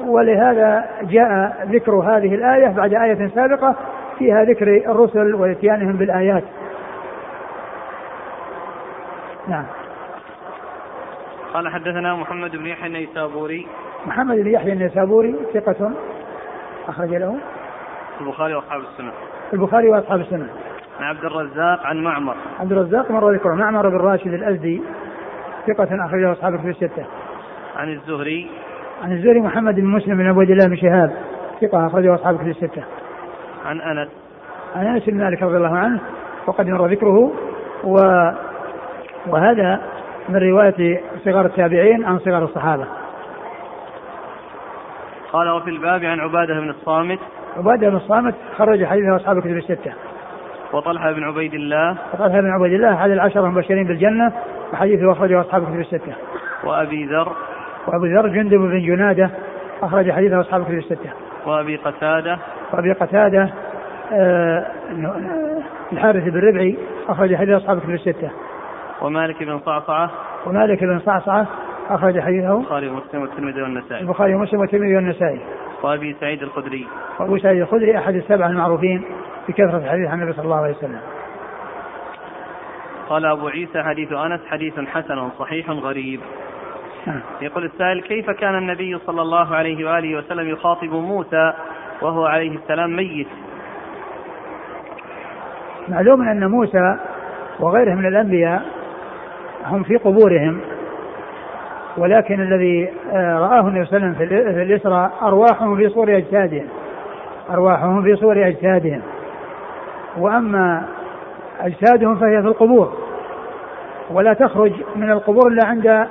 [0.00, 3.74] ولهذا جاء ذكر هذه الآية بعد آية سابقة
[4.18, 6.44] فيها ذكر الرسل وإتيانهم بالآيات.
[9.48, 9.64] نعم.
[11.54, 13.66] قال حدثنا محمد بن يحيى النيسابوري.
[14.06, 15.90] محمد بن يحيى النيسابوري ثقة
[16.88, 17.36] أخرج له.
[18.20, 19.12] البخاري وأصحاب السنة.
[19.52, 20.48] البخاري وأصحاب السنة.
[21.00, 22.34] عن عبد الرزاق عن معمر.
[22.60, 24.82] عبد الرزاق مر ذكره معمر بن راشد الأزدي
[25.66, 27.04] ثقة أخرجه أصحاب الكتب الستة.
[27.76, 28.50] عن الزهري.
[29.02, 31.12] عن الزهري محمد بن مسلم بن عبد الله بن شهاب
[31.60, 32.82] ثقة أخرجه أصحاب الكتب الستة.
[33.66, 34.08] عن أنس.
[34.76, 36.00] عن أنس بن مالك رضي الله عنه
[36.46, 37.32] وقد مر ذكره.
[37.84, 37.94] و
[39.26, 39.80] وهذا
[40.28, 42.86] من رواية صغار التابعين عن صغار الصحابة.
[45.32, 47.18] قال وفي الباب عن عبادة بن الصامت.
[47.56, 49.92] عبادة بن الصامت خرج حديثه أصحاب الكتب الستة.
[50.72, 51.96] وطلحة بن عبيد الله.
[52.12, 54.32] وطلحة بن عبيد الله أحد العشرة المبشرين بالجنة
[54.72, 56.12] وحديثه أخرجه أصحاب الكتب الستة.
[56.64, 57.32] وأبي ذر.
[57.86, 59.30] وأبو ذر جندب بن جنادة
[59.82, 61.10] أخرج حديثه أصحاب الكتب الستة.
[61.46, 62.38] وأبي قتادة.
[62.72, 63.50] وأبي قتادة
[64.12, 64.66] آه
[65.92, 66.76] الحارث بن ربعي
[67.08, 68.30] أخرج حديث أصحاب الكتب الستة.
[69.02, 70.10] ومالك بن صعصعة.
[70.46, 71.46] ومالك بن صعصعة
[71.90, 74.00] أخرج حديثه البخاري ومسلم والترمذي والنسائي.
[74.00, 75.40] البخاري ومسلم والترمذي والنسائي.
[75.82, 76.86] وأبي سعيد الخدري.
[77.20, 79.04] وأبو سعيد الخدري أحد السبعة المعروفين.
[79.48, 81.00] بكثرة الحديث عن النبي صلى الله عليه وسلم.
[83.08, 86.20] قال أبو عيسى حديث أنس حديث حسن صحيح غريب.
[87.06, 87.20] نعم.
[87.40, 91.52] يقول السائل كيف كان النبي صلى الله عليه وآله وسلم يخاطب موسى
[92.02, 93.28] وهو عليه السلام ميت؟
[95.88, 96.96] معلوم أن موسى
[97.60, 98.62] وغيره من الأنبياء
[99.66, 100.60] هم في قبورهم
[101.96, 106.66] ولكن الذي آه، رآه النبي صلى الله عليه وسلم في الإسراء أرواحهم في صور أجسادهم.
[107.50, 109.02] أرواحهم في صور أجسادهم.
[110.18, 110.82] وأما
[111.60, 112.92] أجسادهم فهي في القبور
[114.10, 116.06] ولا تخرج من القبور إلا عند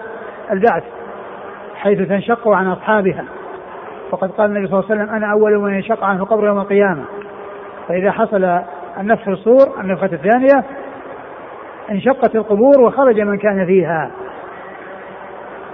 [0.52, 0.84] البعث
[1.76, 3.26] حيث تنشق عن أصحابها.
[4.12, 7.04] وقد قال النبي صلى الله عليه وسلم أنا أول من ينشق عنه القبر يوم القيامة.
[7.88, 8.60] فإذا حصل
[9.00, 10.64] النفخ في الصور النفخة الثانية
[11.92, 14.12] انشقت القبور وخرج من كان فيها.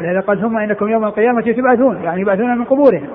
[0.02, 3.10] لهذا قال ثم إنكم يوم القيامة تبعثون يعني يبعثون من قبورهم.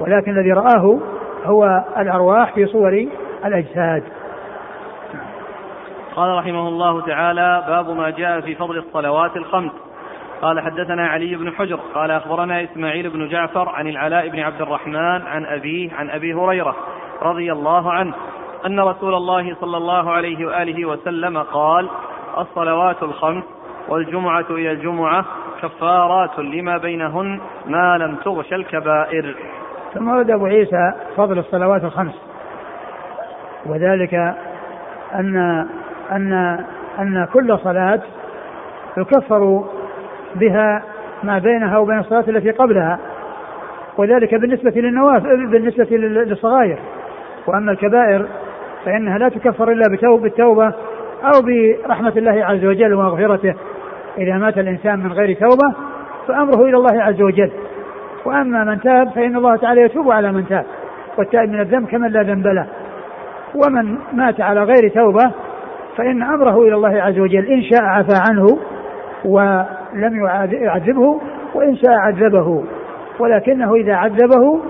[0.00, 0.98] ولكن الذي رآه
[1.44, 3.06] هو الأرواح في صور
[3.44, 4.02] الأجساد.
[6.16, 9.72] قال رحمه الله تعالى باب ما جاء في فضل الصلوات الخمس.
[10.42, 15.26] قال حدثنا علي بن حجر قال أخبرنا إسماعيل بن جعفر عن العلاء بن عبد الرحمن
[15.26, 16.76] عن أبيه عن أبي هريرة
[17.22, 18.14] رضي الله عنه
[18.66, 21.88] أن رسول الله صلى الله عليه وآله وسلم قال
[22.38, 23.44] الصلوات الخمس
[23.88, 25.24] والجمعة إلى الجمعة
[25.62, 29.36] كفارات لما بينهن ما لم تغش الكبائر.
[29.94, 32.14] ثم ورد أبو عيسى فضل الصلوات الخمس
[33.66, 34.14] وذلك
[35.14, 35.66] أن
[36.12, 36.58] أن
[36.98, 38.00] أن كل صلاة
[38.96, 39.64] يكفر
[40.34, 40.82] بها
[41.22, 42.98] ما بينها وبين الصلاة التي قبلها
[43.98, 46.78] وذلك بالنسبة للنوافل بالنسبة للصغائر.
[47.46, 48.26] وأما الكبائر
[48.84, 49.82] فإنها لا تكفر إلا
[50.22, 50.72] بالتوبة
[51.24, 53.54] أو برحمة الله عز وجل ومغفرته.
[54.18, 55.74] إذا مات الإنسان من غير توبة
[56.28, 57.50] فأمره إلى الله عز وجل.
[58.24, 60.64] وأما من تاب فإن الله تعالى يتوب على من تاب
[61.18, 62.66] والتائب من الذنب كمن لا ذنب له.
[63.54, 65.32] ومن مات على غير توبة
[65.96, 68.58] فإن أمره إلى الله عز وجل إن شاء عفى عنه
[69.24, 71.20] ولم يعذبه
[71.54, 72.64] وإن شاء عذبه.
[73.18, 74.60] ولكنه إذا عذبه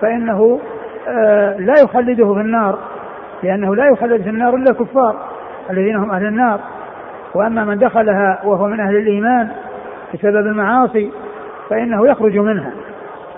[0.00, 0.60] فإنه
[1.08, 2.78] آه، لا يخلده في النار
[3.42, 5.16] لأنه لا يخلد في النار إلا الكفار
[5.70, 6.60] الذين هم أهل النار.
[7.34, 9.48] وأما من دخلها وهو من أهل الإيمان
[10.14, 11.10] بسبب المعاصي
[11.70, 12.72] فإنه يخرج منها.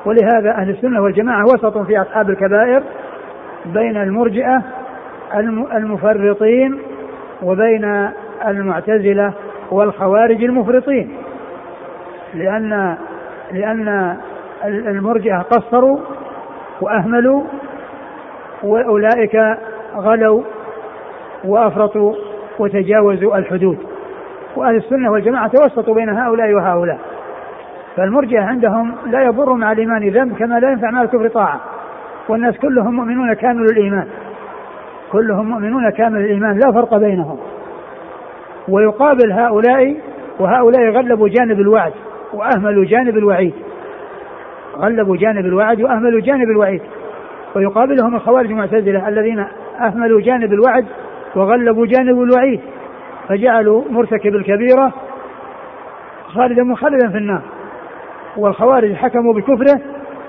[0.04, 2.82] ولهذا أهل السنة والجماعة وسط في أصحاب الكبائر
[3.66, 4.62] بين المرجئة
[5.74, 6.78] المفرطين
[7.42, 8.10] وبين
[8.46, 9.32] المعتزلة
[9.70, 11.16] والخوارج المفرطين
[12.34, 12.96] لأن
[13.52, 14.16] لأن
[14.64, 15.98] المرجئة قصروا
[16.80, 17.42] وأهملوا
[18.62, 19.56] وأولئك
[19.96, 20.42] غلوا
[21.44, 22.14] وأفرطوا
[22.58, 23.78] وتجاوزوا الحدود.
[24.56, 26.98] وأهل السنة والجماعة توسطوا بين هؤلاء وهؤلاء.
[27.96, 31.60] فالمرجئة عندهم لا يضر مع الإيمان ذنب كما لا ينفع مع الكفر طاعة.
[32.28, 34.08] والناس كلهم مؤمنون كامل الإيمان.
[35.12, 37.38] كلهم مؤمنون كامل الإيمان لا فرق بينهم.
[38.68, 39.96] ويقابل هؤلاء
[40.38, 41.92] وهؤلاء غلبوا جانب الوعد
[42.32, 43.54] وأهملوا جانب الوعيد.
[44.76, 46.82] غلبوا جانب الوعد وأهملوا جانب الوعيد.
[47.56, 49.44] ويقابلهم الخوارج المعتزلة الذين
[49.80, 50.86] أهملوا جانب الوعد
[51.36, 52.60] وغلبوا جانب الوعيد.
[53.28, 54.92] فجعلوا مرتكب الكبيرة
[56.26, 57.42] خالدا مخلدا في النار.
[58.36, 59.80] والخوارج حكموا بكفره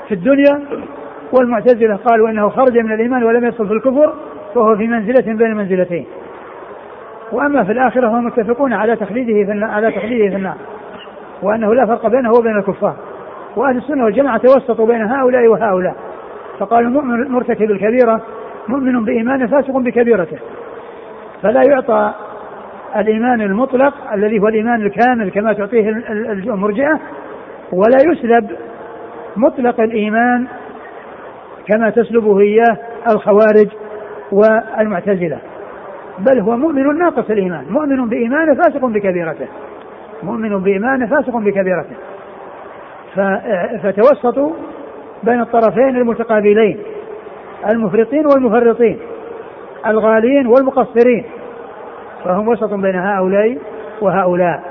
[0.07, 0.61] في الدنيا
[1.31, 4.13] والمعتزلة قالوا إنه خرج من الإيمان ولم يصل في الكفر.
[4.55, 6.05] فهو في منزلة بين المنزلتين.
[7.31, 10.57] وأما في الآخرة فهم متفقون على تخليده في على تخليده في النار.
[11.41, 12.95] وأنه لا فرق بينه وبين الكفار.
[13.55, 15.95] وأهل السنة والجماعة توسطوا بين هؤلاء وهؤلاء.
[16.59, 18.21] فقالوا المؤمن مرتكب الكبيرة
[18.67, 20.37] مؤمن بإيمانه فاسق بكبيرته.
[21.41, 22.13] فلا يعطى
[22.95, 26.99] الإيمان المطلق الذي هو الإيمان الكامل كما تعطيه المرجئة
[27.71, 28.51] ولا يسلب
[29.35, 30.47] مطلق الإيمان
[31.67, 32.77] كما تسلبه إياه
[33.11, 33.67] الخوارج
[34.33, 35.37] والمعتزلة.
[36.19, 37.65] بل هو مؤمن ناقص الإيمان.
[37.69, 39.47] مؤمن بإيمانه فاسق بكبيرته.
[40.23, 41.95] مؤمن بإيمانه فاسق بكبيرته.
[43.83, 44.51] فتوسطوا
[45.23, 46.79] بين الطرفين المتقابلين.
[47.73, 48.99] المفرطين والمفرطين.
[49.87, 51.25] الغالين والمقصرين.
[52.23, 53.57] فهم وسط بين هؤلاء
[54.01, 54.63] وهؤلاء.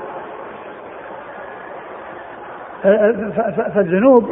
[3.75, 4.29] فالذنوب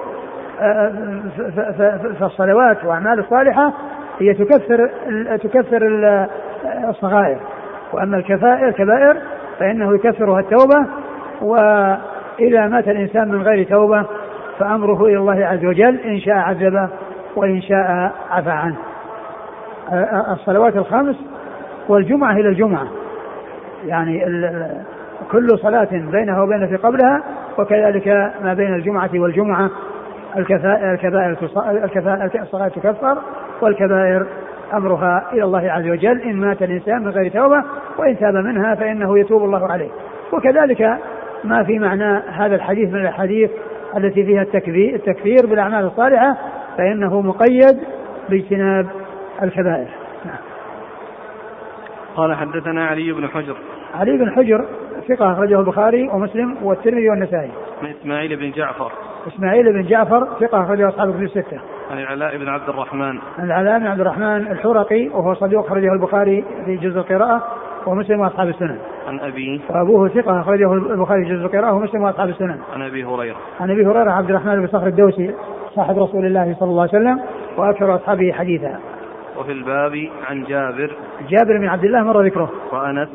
[2.19, 3.73] فالصلوات والاعمال الصالحة
[4.21, 4.89] هي تكفر
[5.37, 6.07] تكفر
[6.89, 7.37] الصغائر.
[7.93, 9.17] وأما الكبائر
[9.59, 10.87] فإنه يكفرها التوبة
[11.41, 14.05] وإذا مات الإنسان من غير توبة
[14.59, 16.89] فأمره إلى الله عز وجل إن شاء عذبه
[17.35, 18.75] وإن شاء عفى عنه.
[20.31, 21.15] الصلوات الخمس
[21.89, 22.87] والجمعة إلى الجمعة.
[23.85, 24.25] يعني
[25.31, 27.23] كل صلاة بينها وبين في قبلها
[27.57, 29.69] وكذلك ما بين الجمعة والجمعة.
[30.37, 31.37] الكفائر الكبائر
[31.83, 33.17] الكفائر الصغائر تكفر
[33.63, 34.27] والكبائر
[34.73, 37.63] أمرها إلى الله عز وجل إن مات الإنسان من غير توبة
[37.97, 39.89] وإن تاب منها فإنه يتوب الله عليه
[40.33, 40.97] وكذلك
[41.43, 43.51] ما في معنى هذا الحديث من الأحاديث
[43.97, 46.37] التي فيها التكفير, التكفير بالأعمال الصالحة
[46.77, 47.79] فإنه مقيد
[48.29, 48.87] باجتناب
[49.41, 49.87] الكبائر
[50.25, 50.37] نعم.
[52.15, 53.55] قال حدثنا علي بن حجر
[53.95, 54.65] علي بن حجر
[55.07, 57.51] ثقة أخرجه البخاري ومسلم والترمذي والنسائي.
[57.83, 58.91] من إسماعيل بن جعفر.
[59.27, 61.59] إسماعيل بن جعفر ثقة أخرجه أصحاب الكتب الستة.
[61.91, 63.19] عن العلاء بن عبد الرحمن.
[63.39, 67.43] عن العلاء بن عبد الرحمن الحرقي وهو صديق أخرجه البخاري في جزء القراءة
[67.85, 68.77] ومسلم وأصحاب السنن.
[69.07, 69.59] عن أبيه.
[69.69, 72.59] وأبوه ثقة أخرجه البخاري في جزء القراءة ومسلم وأصحاب السنن.
[72.73, 73.35] عن أبي هريرة.
[73.59, 75.33] عن أبي هريرة عبد الرحمن بن صخر الدوسي
[75.75, 77.19] صاحب رسول الله صلى الله عليه وسلم
[77.57, 78.79] وأكثر أصحابه حديثا.
[79.37, 80.95] وفي الباب عن جابر.
[81.29, 82.51] جابر بن عبد الله مر ذكره.
[82.73, 83.09] وأنس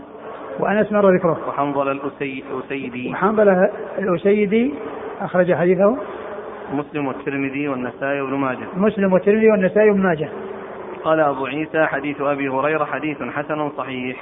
[0.61, 1.39] وأنس مر ذكره.
[1.49, 3.11] وحنظله الأسيدي.
[3.13, 4.75] وحنظله الأسيدي
[5.21, 5.97] أخرج حديثه.
[6.73, 8.67] مسلم والترمذي والنسائي وابن ماجه.
[8.77, 10.29] مسلم والترمذي والنسائي وابن ماجه.
[11.05, 14.17] قال أبو عيسى حديث أبي هريرة حديث حسن صحيح.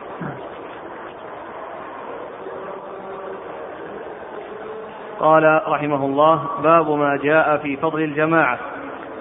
[5.21, 8.59] قال رحمه الله باب ما جاء في فضل الجماعة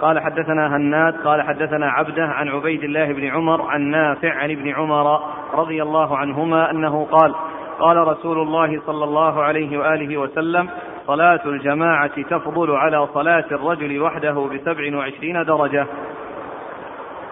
[0.01, 4.69] قال حدثنا هناد قال حدثنا عبده عن عبيد الله بن عمر عن نافع عن ابن
[4.69, 5.19] عمر
[5.53, 7.35] رضي الله عنهما أنه قال
[7.79, 10.69] قال رسول الله صلى الله عليه وآله وسلم
[11.07, 15.85] صلاة الجماعة تفضل على صلاة الرجل وحده بسبع وعشرين درجة.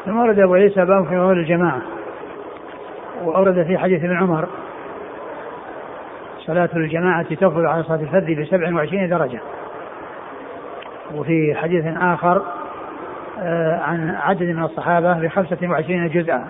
[0.05, 1.81] ثم ورد أبو عيسى باب في فضل الجماعة
[3.23, 4.47] وأورد في حديث ابن عمر
[6.39, 9.39] صلاة الجماعة تفضل على صلاة الفذ بسبع وعشرين درجة.
[11.15, 12.41] وفي حديث آخر
[13.39, 16.47] آه، عن عدد من الصحابة بخمسة وعشرين جزءا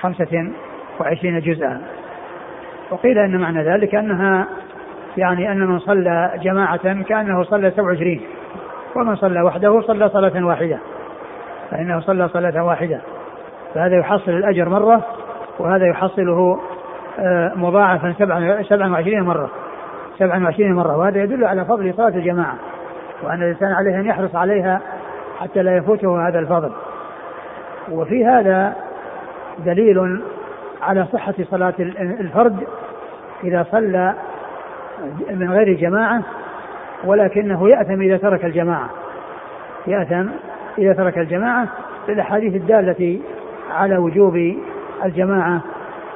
[0.00, 0.50] خمسة
[1.00, 1.82] وعشرين جزءا.
[2.90, 4.46] وقيل أن معنى ذلك أنها
[5.16, 8.20] يعني أن من صلى جماعة كأنه صلى 27
[8.96, 10.78] ومن صلى وحده صلى صلاة واحدة.
[11.70, 13.00] فإنه صلى صلاة واحدة.
[13.74, 15.02] فهذا يحصل الأجر مرة
[15.58, 16.60] وهذا يحصله
[17.18, 18.14] آه، مضاعفا
[18.62, 19.50] 27 مرة.
[20.18, 20.96] 27 مرة.
[20.96, 22.54] وهذا يدل على فضل صلاة الجماعة.
[23.22, 24.80] وأن الإنسان عليه أن يحرص عليها
[25.40, 26.72] حتى لا يفوته هذا الفضل.
[27.90, 28.74] وفي هذا
[29.58, 30.20] دليل
[30.82, 31.74] على صحة صلاة
[32.20, 32.56] الفرد
[33.44, 34.14] إذا صلى
[35.30, 36.22] من غير جماعة
[37.04, 38.90] ولكنه يأثم إذا ترك الجماعة.
[39.86, 40.28] يأثم
[40.78, 41.68] إذا ترك الجماعة
[42.08, 43.20] بالأحاديث الدالة
[43.70, 44.54] على وجوب
[45.04, 45.60] الجماعة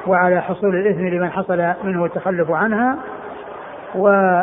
[0.07, 2.97] وعلى حصول الإثم لمن حصل منه التخلف عنها.
[3.95, 4.41] و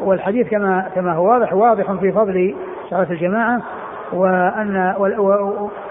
[0.00, 2.54] والحديث كما كما هو واضح واضح في فضل
[2.90, 3.62] صلاة الجماعة
[4.12, 4.94] وأن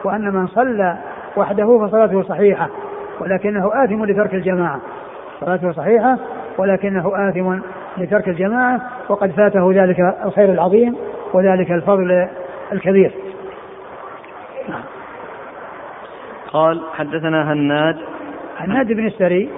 [0.04, 0.98] وأن من صلى
[1.38, 2.70] وحده فصلاته صحيحة
[3.20, 4.80] ولكنه آثم لترك الجماعة.
[5.39, 6.18] صلاته صحيحة
[6.58, 7.60] ولكنه آثم
[7.98, 10.96] لترك الجماعة وقد فاته ذلك الخير العظيم
[11.34, 12.28] وذلك الفضل
[12.74, 13.12] الكبير
[14.70, 14.84] نعم.
[16.54, 17.98] قال حدثنا هناد
[18.58, 19.50] هناد بن السري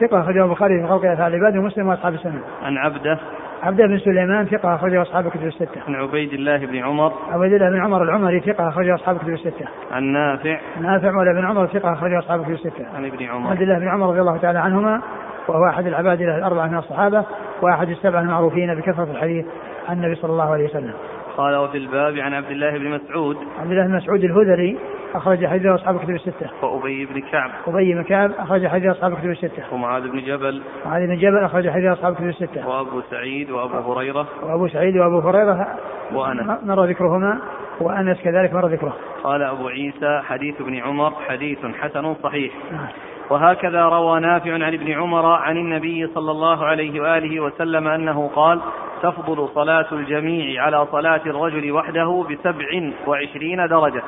[0.00, 2.40] ثقة أخرجه البخاري في خلق أفعال العباد ومسلم وأصحاب السنة.
[2.62, 3.18] عن عبدة
[3.62, 5.80] عبد بن سليمان ثقة أخرجه أصحاب الكتب الستة.
[5.88, 7.12] عن عبيد الله بن عمر.
[7.30, 9.66] عبيد الله بن عمر العمري ثقة أخرجه أصحاب الكتب الستة.
[9.92, 10.60] عن نافع.
[10.80, 12.86] نافع مولى بن عمر ثقة أخرجه أصحاب الكتب الستة.
[12.96, 13.50] عن ابن عمر.
[13.50, 15.00] عبد الله بن عمر رضي الله تعالى عنهما
[15.48, 17.24] وهو أحد العباد الأربعة من الصحابة
[17.62, 19.46] وأحد السبعة المعروفين بكثرة الحديث
[19.88, 20.94] عن النبي صلى الله عليه وسلم
[21.36, 24.78] قال وفي الباب عن عبد الله بن مسعود عبد الله بن مسعود الهذلي
[25.14, 26.50] أخرج حديثه أصحاب الكتب الستة.
[26.62, 27.50] وأبي بن كعب.
[27.66, 29.74] أبي بن كعب أخرج حديث أصحاب الكتب الستة.
[29.74, 30.62] ومعاذ بن جبل.
[30.86, 32.68] معاذ بن جبل أخرج حديث أصحاب الكتب الستة.
[32.68, 34.26] وأبو سعيد وأبو هريرة.
[34.42, 35.78] وأبو سعيد وأبو هريرة.
[36.12, 36.64] وأنس.
[36.64, 37.38] مر ذكرهما
[37.80, 38.96] وأنس كذلك مر ذكره.
[39.24, 42.52] قال أبو عيسى حديث ابن عمر حديث حسن صحيح.
[42.72, 42.88] نعم.
[43.30, 48.60] وهكذا روى نافع عن ابن عمر عن النبي صلى الله عليه وآله وسلم أنه قال
[49.02, 54.02] تفضل صلاة الجميع على صلاة الرجل وحده بسبع وعشرين درجة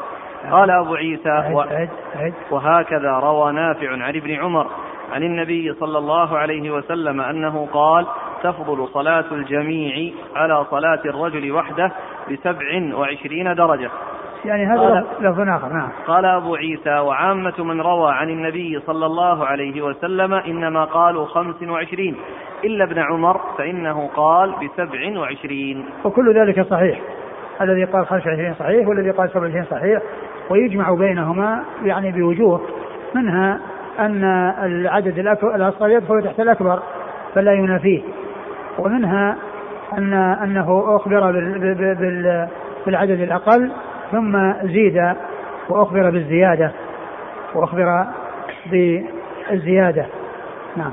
[0.51, 1.55] قال أبو عيسى.
[2.51, 4.67] وهكذا روى نافع عن ابن عمر
[5.13, 8.07] عن النبي صلى الله عليه وسلم أنه قال
[8.43, 11.93] تفضل صلاة الجميع على صلاة الرجل وحده
[12.31, 13.91] بسبع وعشرين درجة
[14.45, 15.89] يعني هذا لفظ آخر نعم.
[16.07, 21.63] قال أبو عيسى وعامة من روى عن النبي صلى الله عليه وسلم إنما قالوا خمس
[21.63, 22.17] وعشرين.
[22.65, 25.85] إلا ابن عمر فإنه قال بسبع وعشرين.
[26.05, 27.01] وكل ذلك صحيح.
[27.61, 30.03] الذي قال 25 صحيح والذي قال 27 صحيح.
[30.51, 32.61] ويجمع بينهما يعني بوجوه
[33.15, 33.61] منها
[33.99, 34.25] أن
[34.65, 35.19] العدد
[35.55, 36.83] الأصغر يدخل تحت الأكبر
[37.35, 38.03] فلا ينافيه.
[38.79, 39.37] ومنها
[39.99, 41.33] أن أنه أخبر
[42.87, 43.73] بالعدد الأقل
[44.13, 45.15] ثم زيد
[45.69, 46.73] وأخبر بالزيادة
[47.55, 48.07] وأخبر
[48.67, 50.07] بالزيادة.
[50.77, 50.93] نعم.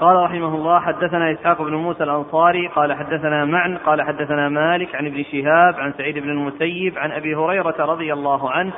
[0.00, 5.06] قال رحمه الله حدثنا إسحاق بن موسى الأنصاري قال حدثنا معن قال حدثنا مالك عن
[5.06, 8.72] ابن شهاب عن سعيد بن المسيب عن أبي هريرة رضي الله عنه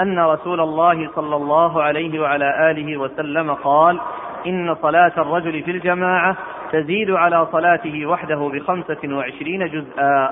[0.00, 4.00] أن رسول الله صلى الله عليه وعلى آله وسلم قال
[4.46, 6.36] إن صلاة الرجل في الجماعة
[6.72, 10.30] تزيد على صلاته وحده بخمسة وعشرين جزءا.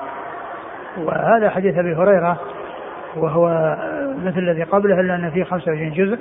[0.98, 2.40] وهذا حديث أبي هريرة
[3.16, 3.76] وهو
[4.24, 6.18] مثل الذي قبله إلا أن فيه 25 جزء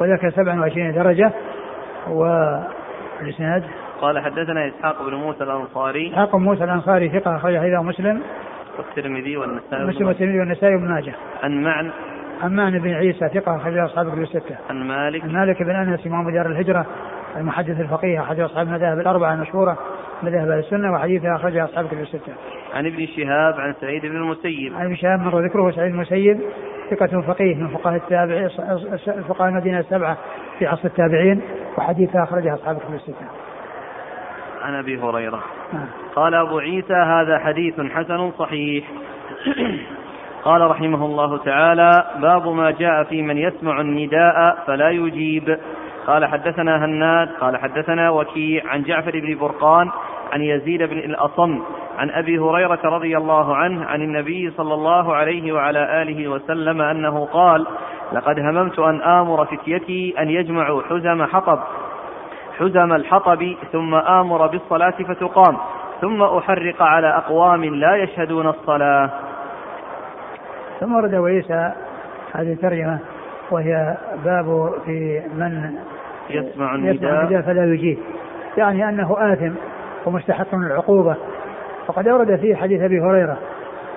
[0.00, 1.32] وذاك 27 درجة.
[2.08, 3.62] والإسناد؟
[4.00, 6.10] قال حدثنا إسحاق بن موسى الأنصاري.
[6.10, 8.22] إسحاق بن موسى الأنصاري ثقة أخرج حديثه مسلم.
[8.78, 11.12] والترمذي والنسائي مسلم والترمذي والنسائي وابن ماجه.
[11.42, 11.90] عن معن.
[12.42, 14.56] عمان بن عيسى ثقة أخرج أصحاب الكتب الستة.
[14.70, 15.22] عن مالك.
[15.22, 16.86] عن مالك بن أنس إمام دار الهجرة.
[17.36, 19.78] المحدث الفقيه أحد أصحاب المذاهب الأربعة المشهورة
[20.22, 22.32] مذاهب أهل السنة وحديثه أخرجه أصحاب الكتب الستة.
[22.74, 24.74] عن ابن شهاب عن سعيد بن المسيب.
[24.74, 26.40] عن ابن شهاب مر ذكره سعيد بن المسيب
[26.90, 28.48] ثقة فقيه من فقهاء التابع
[29.28, 30.16] فقهاء المدينة السبعة
[30.58, 31.40] في عصر التابعين
[31.78, 33.26] وحديثه أخرجه أصحاب الكتب الستة.
[34.62, 35.40] عن أبي هريرة
[35.72, 35.86] نعم.
[36.16, 38.84] قال أبو عيسى هذا حديث حسن صحيح
[40.44, 45.58] قال رحمه الله تعالى باب ما جاء في من يسمع النداء فلا يجيب
[46.06, 49.90] قال حدثنا هناد قال حدثنا وكيع عن جعفر بن برقان
[50.32, 51.62] عن يزيد بن الأصم
[51.98, 57.24] عن أبي هريرة رضي الله عنه عن النبي صلى الله عليه وعلى آله وسلم أنه
[57.24, 57.66] قال
[58.12, 61.58] لقد هممت أن آمر فتيتي أن يجمعوا حزم حطب
[62.58, 65.56] حزم الحطب ثم آمر بالصلاة فتقام
[66.00, 69.10] ثم أحرق على أقوام لا يشهدون الصلاة.
[70.80, 71.72] ثم ورد وعيسى
[72.32, 72.98] هذه الترجمة
[73.50, 75.78] وهي باب في من
[76.30, 77.98] يسمع النداء, النداء فلا يجيب.
[78.56, 79.52] يعني أنه آثم
[80.06, 81.16] ومستحق من العقوبة.
[81.88, 83.38] وقد أورد فيه حديث أبي هريرة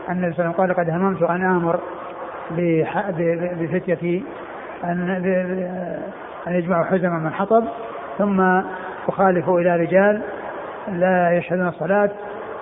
[0.10, 1.80] أن النبي صلى الله عليه وسلم قال قد هممت أن آمر
[3.62, 4.24] بفتيتي
[4.84, 5.10] أن
[6.48, 7.64] أن يجمعوا حزما من حطب.
[8.18, 8.62] ثم
[9.08, 10.22] أخالف إلى رجال
[10.92, 12.10] لا يشهدون الصلاة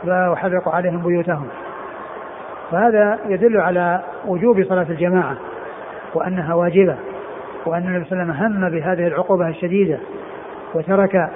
[0.03, 1.47] وأحرق عليهم بيوتهم.
[2.71, 5.35] فهذا يدل على وجوب صلاة الجماعة
[6.13, 6.95] وأنها واجبة.
[7.65, 9.99] وأن النبي صلى الله عليه وسلم هم بهذه العقوبة الشديدة
[10.73, 11.29] وترك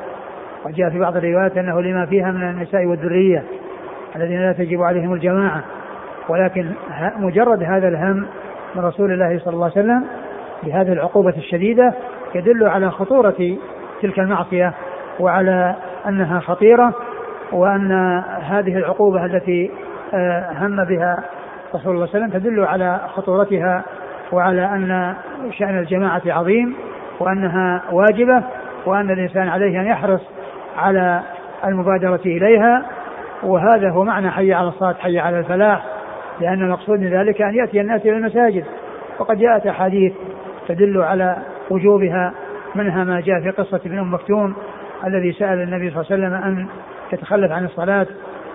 [0.66, 3.44] وجاء في بعض الروايات أنه لما فيها من النساء والذرية
[4.16, 5.64] الذين لا تجب عليهم الجماعة
[6.30, 6.72] ولكن
[7.18, 8.26] مجرد هذا الهم
[8.76, 10.04] من رسول الله صلى الله عليه وسلم
[10.64, 11.94] بهذه العقوبة الشديدة
[12.36, 13.58] يدل على خطورة
[14.02, 14.74] تلك المعصية
[15.20, 15.76] وعلى
[16.08, 16.94] أنها خطيرة
[17.52, 17.92] وأن
[18.42, 19.72] هذه العقوبة التي
[20.14, 21.24] آه، هم بها
[21.76, 23.84] رسول الله صلى الله عليه وسلم تدل على خطورتها
[24.32, 25.16] وعلى أن
[25.52, 26.76] شأن الجماعة عظيم
[27.20, 28.44] وأنها واجبة
[28.86, 30.22] وأن الإنسان عليه أن يحرص
[30.78, 31.22] على
[31.66, 32.86] المبادرة إليها
[33.44, 35.86] وهذا هو معنى حي على الصلاة حي على الفلاح
[36.42, 38.66] لأن المقصود من ذلك أن يأتي الناس إلى المساجد.
[39.20, 40.14] وقد جاءت أحاديث
[40.68, 41.38] تدل على
[41.70, 42.34] وجوبها
[42.76, 44.54] منها ما جاء في قصة ابن أم مكتوم
[45.08, 46.68] الذي سأل النبي صلى الله عليه وسلم أن
[47.14, 48.08] يتخلف عن الصلاة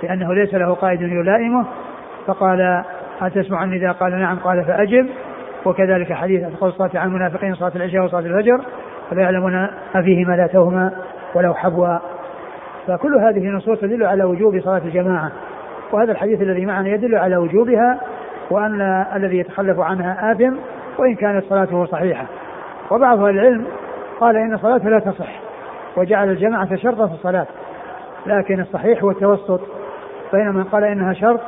[0.03, 1.67] لأنه ليس له قائد يلائمه
[2.27, 2.85] فقال
[3.21, 5.09] هل تسمع النداء قال نعم؟ قال فأجب.
[5.65, 8.61] وكذلك حديث أثقل الصلاة عن المنافقين صلاة العشاء وصلاة الفجر
[9.11, 10.93] فلا يعلمون فيهما لا توهما
[11.35, 11.99] ولو حبوا.
[12.87, 15.33] فكل هذه النصوص تدل على وجوب صلاة الجماعة.
[15.93, 18.01] وهذا الحديث الذي معنا يدل على وجوبها
[18.51, 18.81] وأن
[19.17, 20.55] الذي يتخلف عنها آثم
[20.99, 22.27] وإن كانت صلاته صحيحة.
[22.91, 23.65] وبعض أهل العلم
[24.21, 25.41] قال إن صلاته لا تصح
[25.97, 27.47] وجعل الجماعة شرطا في الصلاة.
[28.27, 29.61] لكن الصحيح هو التوسط.
[30.33, 31.41] بين من قال إنها شرط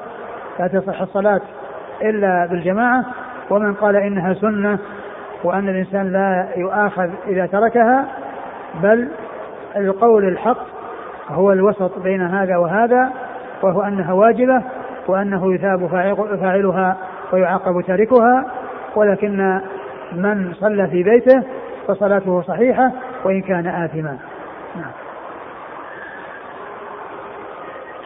[0.59, 1.41] لا تصح الصلاة
[2.03, 3.05] إلا بالجماعة
[3.51, 4.79] ومن قال إنها سنة
[5.45, 8.07] وأن الإنسان لا يؤاخذ إذا تركها
[8.83, 9.09] بل
[9.77, 10.67] القول الحق
[11.29, 13.11] هو الوسط بين هذا وهذا
[13.63, 14.63] وهو أنها واجبة
[15.09, 15.87] وأنه يثاب
[16.41, 16.97] فاعلها
[17.33, 18.47] ويعاقب تاركها
[18.97, 19.61] ولكن
[20.13, 21.43] من صلى في بيته
[21.89, 22.93] فصلاته صحيحة
[23.25, 24.19] وإن كان آثما.
[24.77, 24.91] نعم.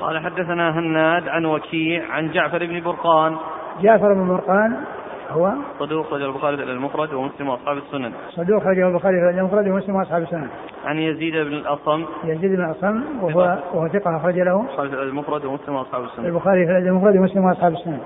[0.01, 3.37] قال حدثنا هناد عن وكيع عن جعفر بن برقان.
[3.83, 4.77] جعفر بن برقان
[5.31, 8.13] هو؟ صدوق خرج البخاري المفرد ومسلم وأصحاب السنن.
[8.31, 10.49] صدوق خرج البخاري المفرد ومسلم وأصحاب السنن.
[10.85, 12.05] عن يزيد بن الأصم.
[12.25, 14.67] يزيد بن الأصم وهو وهو ثقة أخرج له.
[14.83, 16.27] المفرد ومسلم وأصحاب السنن.
[16.27, 18.01] البخاري في المفرد ومسلم وأصحاب السنن.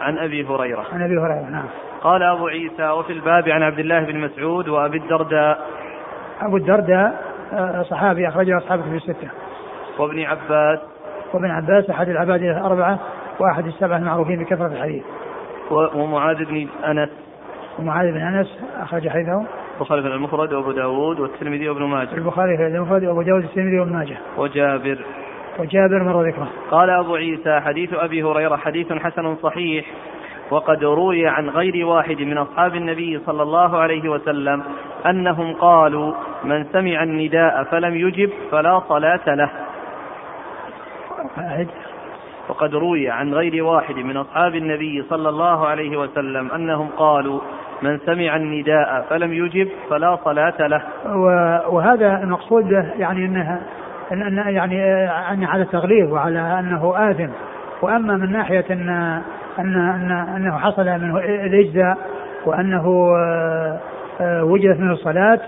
[0.00, 0.84] عن أبي هريرة.
[0.92, 1.66] عن أبي هريرة نعم.
[2.02, 5.66] قال أبو عيسى وفي الباب عن عبد الله بن مسعود وأبي الدرداء.
[6.40, 9.28] أبو الدرداء آه، صحابي أخرجه أصحابه في الستة.
[9.98, 10.78] وابن عباس.
[11.34, 12.98] وابن عباس أحد العباد الأربعة
[13.40, 15.02] وأحد السبعة المعروفين بكثرة الحديث.
[15.70, 17.08] ومعاذ بن أنس.
[17.78, 19.44] ومعاذ بن أنس أخرج حديثه.
[19.76, 22.14] البخاري في المفرد وأبو داود والترمذي وابن ماجه.
[22.14, 24.16] البخاري في المفرد وأبو داود والترمذي وابن ماجه.
[24.36, 24.98] وجابر.
[25.58, 26.48] وجابر مر ذكره.
[26.70, 29.86] قال أبو عيسى حديث أبي هريرة حديث حسن صحيح
[30.50, 34.62] وقد روي عن غير واحد من أصحاب النبي صلى الله عليه وسلم
[35.06, 36.14] أنهم قالوا
[36.44, 39.50] من سمع النداء فلم يجب فلا صلاة له.
[42.50, 47.40] وقد روي عن غير واحد من أصحاب النبي صلى الله عليه وسلم أنهم قالوا
[47.82, 50.82] من سمع النداء فلم يجب فلا صلاة له.
[51.68, 53.60] وهذا المقصود يعني أنها
[54.12, 57.28] أن يعني يعني على التغليظ وعلى أنه آثم.
[57.82, 58.88] وأما من ناحية أن
[59.58, 61.98] أن أن أنه حصل منه الإجزاء
[62.46, 63.78] وأنه آه،
[64.20, 65.40] آه، وجدت منه الصلاة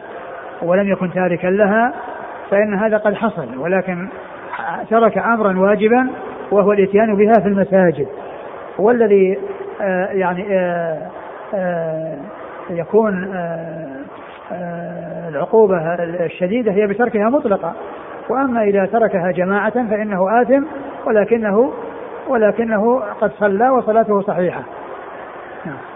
[0.63, 1.93] ولم يكن تاركا لها
[2.51, 3.59] فإن هذا قد حصل.
[3.59, 4.09] ولكن
[4.91, 6.11] ترك أمرا واجبا
[6.53, 8.07] وهو الإتيان بها في المساجد
[8.79, 9.39] والذي
[9.81, 11.11] آه يعني آه
[11.55, 12.17] آه
[12.71, 13.35] يكون
[15.29, 15.95] العقوبة
[16.25, 17.75] الشديدة هي بتركها مطلقة
[18.29, 20.65] وأما إذا تركها جماعة فإنه آثم
[21.07, 21.73] ولكنه
[22.29, 24.63] ولكنه قد صلى وصلاته صحيحة
[25.67, 25.92] نعم.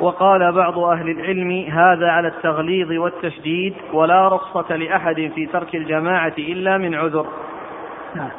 [0.00, 6.78] وقال بعض أهل العلم هذا على التغليظ والتشديد ولا رخصة لأحد في ترك الجماعة إلا
[6.78, 7.26] من عذر.
[8.14, 8.30] نعم.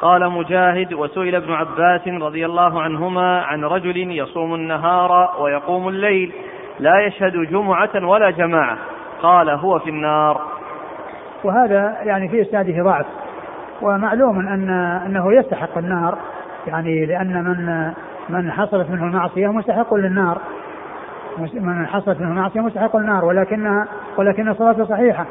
[0.00, 6.32] قال مجاهد وسئل ابن عباس رضي الله عنهما عن رجل يصوم النهار ويقوم الليل
[6.80, 8.78] لا يشهد جمعة ولا جماعة.
[9.22, 10.40] قال هو في النار.
[11.44, 13.06] وهذا يعني في إسناده ضعف.
[13.82, 14.70] ومعلوم أن
[15.06, 16.18] أنه يستحق النار
[16.66, 17.92] يعني لأن من
[18.30, 20.38] من حصلت منه المعصية مستحق للنار
[21.38, 25.26] من حصلت منه المعصية مستحق للنار ولكنها ولكن صلاته صحيحة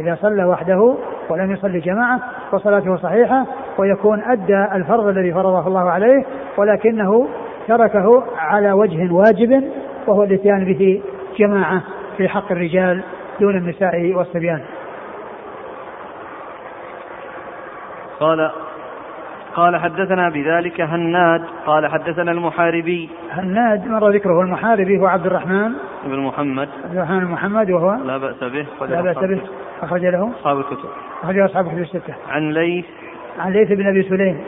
[0.00, 0.96] إذا صلى وحده
[1.28, 2.20] ولم يصلي جماعة
[2.52, 3.46] فصلاته صحيحة
[3.78, 6.24] ويكون أدى الفرض الذي فرضه الله عليه
[6.56, 7.28] ولكنه
[7.68, 9.64] تركه على وجه واجب
[10.06, 11.02] وهو الاتيان به
[11.38, 11.82] جماعة
[12.16, 13.02] في حق الرجال
[13.40, 14.60] دون النساء والصبيان.
[18.20, 18.50] قال
[19.54, 23.10] قال حدثنا بذلك هناد قال حدثنا المحاربي.
[23.30, 25.72] هناد مر ذكره المحاربي هو عبد الرحمن.
[26.04, 26.68] بن محمد.
[26.84, 29.40] عبد الرحمن محمد وهو لا بأس به لا بأس به
[29.82, 30.30] أخرج له.
[30.40, 30.88] أصحاب الكتب.
[31.22, 32.14] أخرج له أصحاب الكتب الستة.
[32.28, 32.84] عن ليث.
[33.38, 34.40] عن ليث بن أبي سليم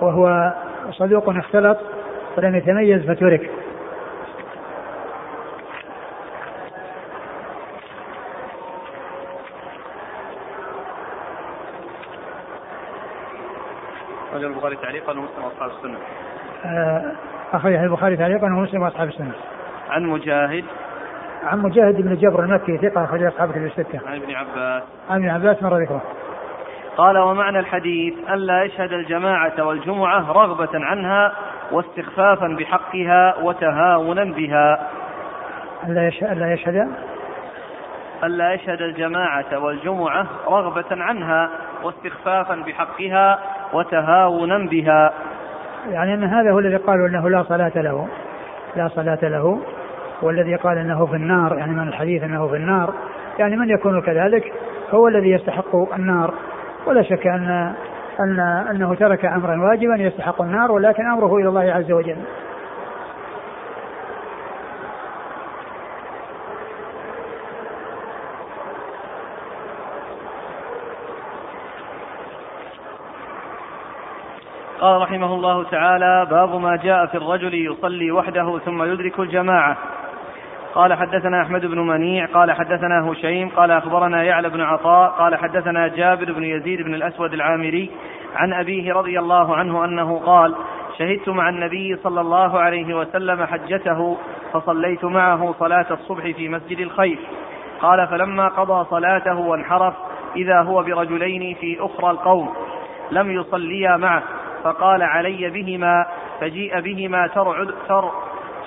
[0.00, 0.54] وهو
[0.90, 1.78] صدوق اختلط
[2.38, 3.50] ولم يتميز فترك
[14.30, 15.98] أخرج البخاري تعليقا ومسلم وأصحاب السنة.
[16.64, 17.12] آه،
[17.52, 19.32] أخرج البخاري تعليقا ومسلم وأصحاب السنة.
[19.90, 20.64] عن مجاهد
[21.42, 24.00] عن مجاهد بن جبر المكي ثقة أخرج أصحاب كتب الستة.
[24.06, 24.82] عن ابن عباس.
[25.10, 26.02] عن ابن عباس مر ذكره.
[26.96, 31.32] قال ومعنى الحديث ألا يشهد الجماعة والجمعة رغبة عنها
[31.72, 34.88] واستخفافا بحقها وتهاونا بها.
[35.88, 36.88] ألا يشهد ألا يشهد
[38.24, 41.50] ألا يشهد الجماعة والجمعة رغبة عنها
[41.82, 43.38] واستخفافا بحقها
[43.72, 45.12] وتهاونا بها.
[45.90, 48.08] يعني أن هذا هو الذي قالوا أنه لا صلاة له.
[48.76, 49.60] لا صلاة له.
[50.22, 52.94] والذي قال أنه في النار يعني من الحديث أنه في النار.
[53.38, 54.52] يعني من يكون كذلك؟
[54.90, 56.34] هو الذي يستحق النار.
[56.86, 57.74] ولا شك أن
[58.20, 58.40] أن
[58.70, 62.16] أنه ترك أمرا واجبا يستحق النار ولكن أمره إلى الله عز وجل.
[74.80, 79.76] قال رحمه الله تعالى باب ما جاء في الرجل يصلي وحده ثم يدرك الجماعة.
[80.74, 85.88] قال حدثنا أحمد بن منيع قال حدثنا هشيم قال أخبرنا يعلى بن عطاء قال حدثنا
[85.88, 87.90] جابر بن يزيد بن الأسود العامري
[88.36, 90.54] عن أبيه رضي الله عنه أنه قال
[90.98, 94.16] شهدت مع النبي صلى الله عليه وسلم حجته
[94.52, 97.18] فصليت معه صلاة الصبح في مسجد الخيف
[97.80, 99.94] قال فلما قضى صلاته وانحرف
[100.36, 102.54] إذا هو برجلين في أخرى القوم
[103.10, 104.22] لم يصليا معه.
[104.64, 106.06] فقال علي بهما
[106.40, 108.10] فجيء بهما ترعد, تر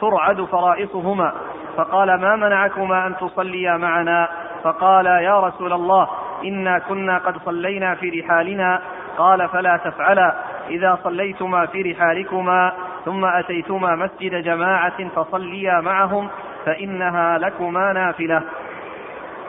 [0.01, 1.33] ترعد فرائصهما.
[1.77, 4.29] فقال ما منعكما أن تصليا معنا؟
[4.63, 6.07] فقال يا رسول الله
[6.45, 8.81] إنا كنا قد صلينا في رحالنا.
[9.17, 10.35] قال فلا تفعلا.
[10.69, 12.73] إذا صليتما في رحالكما
[13.05, 16.29] ثم أتيتما مسجد جماعة فصليا معهم
[16.65, 18.41] فإنها لكما نافلة.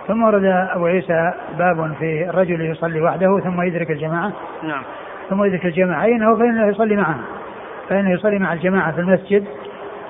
[0.06, 4.32] ثم ورد أبو عيسى باب في الرجل يصلي وحده ثم يدرك الجماعة.
[4.62, 4.82] نعم.
[5.30, 7.20] ثم يدرك الجماعة أي أنه فإنه يصلي معها
[7.88, 9.44] فإنه يصلي مع الجماعة في المسجد.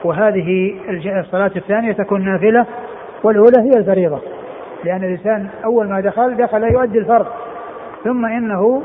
[0.05, 0.75] وهذه
[1.21, 2.67] الصلاة الثانية تكون نافلة
[3.23, 4.21] والأولى هي الفريضة.
[4.85, 7.27] لأن الإنسان أول ما دخل دخل يؤدي الفرض.
[8.05, 8.83] ثم إنه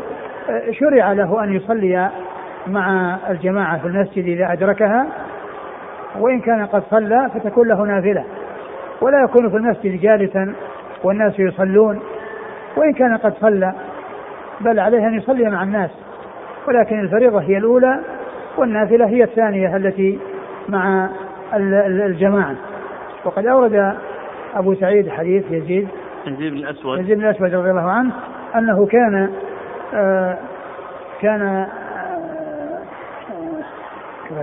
[0.50, 2.10] آه، شرع له أن يصلي
[2.68, 5.08] مع الجماعة في المسجد إذا أدركها.
[6.20, 8.24] وإن كان قد صلى فتكون له نافلة.
[9.02, 10.54] ولا يكون في المسجد جالسا
[11.04, 12.00] والناس يصلون.
[12.78, 13.74] وإن كان قد صلى
[14.62, 16.09] بل عليه أن يصلي مع الناس.
[16.70, 18.00] ولكن الفريضة هي الأولى
[18.58, 20.20] والنافلة هي الثانية التي
[20.70, 21.10] مع
[22.06, 22.56] الجماعة.
[23.26, 23.96] وقد أورد
[24.56, 25.88] أبو سعيد حديث يزيد
[26.28, 27.00] يزيد بن الأسود.
[27.00, 28.12] يزيد بن الأسود رضي الله عنه
[28.56, 29.30] أنه كان
[29.94, 30.38] آه
[31.22, 31.68] كان آه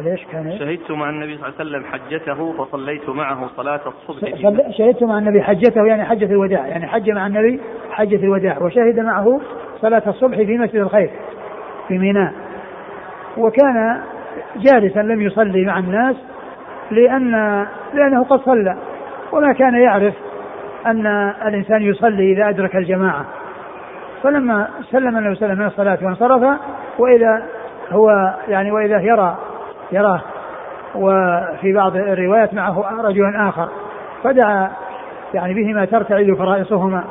[0.00, 4.34] ليش كان شهدت مع النبي صلى الله عليه وسلم حجته فصليت معه صلاة الصبح.
[4.78, 7.60] شهدت مع النبي حجته يعني حجة الوداع يعني حج مع النبي
[7.90, 9.40] حجة الوداع وشهد معه
[9.80, 11.10] صلاة الصبح في مسجد الخير.
[11.88, 12.32] في ميناء
[13.36, 14.00] وكان
[14.56, 16.16] جالسا لم يصلي مع الناس
[16.90, 17.30] لأن
[17.94, 18.76] لأنه قد صلى.
[19.32, 20.14] وما كان يعرف
[20.86, 21.06] أن
[21.46, 23.24] الإنسان يصلي إذا أدرك الجماعة.
[24.22, 26.60] فلما سلم النبي صلى الله عليه وسلم من الصلاة وانصرف
[26.98, 27.42] وإذا
[27.90, 29.36] هو يعني وإذا يرى
[29.92, 30.20] يراه.
[30.94, 33.68] وفي بعض الروايات معه رجل آخر.
[34.24, 34.70] فدعا
[35.34, 37.04] يعني بهما ترتعد فرائصهما.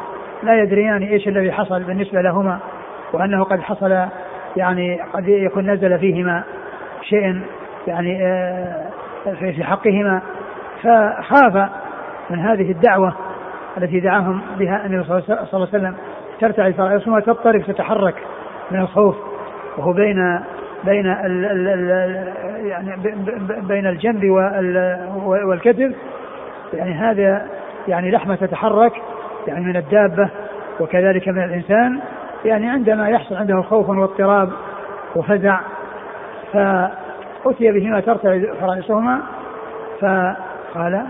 [0.43, 2.59] لا يدريان إيش الذي حصل بالنسبة لهما
[3.13, 4.05] وأنه قد حصل
[4.57, 6.43] يعني قد يكون نزل فيهما
[7.01, 7.41] شيء
[7.87, 8.91] يعني آه،
[9.39, 10.21] في حقهما.
[10.83, 11.69] فخاف
[12.29, 13.13] من هذه الدعوة
[13.77, 15.95] التي دعاهم بها النبي صلى الله عليه وسلم.
[16.39, 18.15] ترتعد فرائصهما تضطرب تتحرك
[18.71, 19.15] من الخوف.
[19.77, 20.39] وهو بين
[20.83, 22.95] بين ال ال ال يعني
[23.61, 24.23] بين الجنب
[25.25, 25.95] والكتف
[26.73, 27.45] يعني هذا
[27.87, 28.93] يعني لحمة تتحرك
[29.47, 30.29] يعني من الدابة
[30.79, 31.99] وكذلك من الإنسان.
[32.45, 34.49] يعني عندما يحصل عنده خوف واضطراب
[35.15, 35.59] وفزع
[36.53, 39.21] فأتي بهما ترتعد فرائصهما
[40.01, 41.05] فقال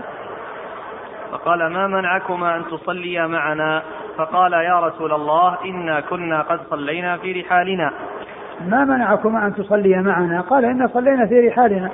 [1.32, 3.82] فقال ما منعكما أن تصليا معنا؟
[4.16, 7.92] فقال يا رسول الله إنا كنا قد صلينا في رحالنا.
[8.68, 11.90] ما منعكما أن تصليا معنا؟ قال إنا صلينا في رحالنا.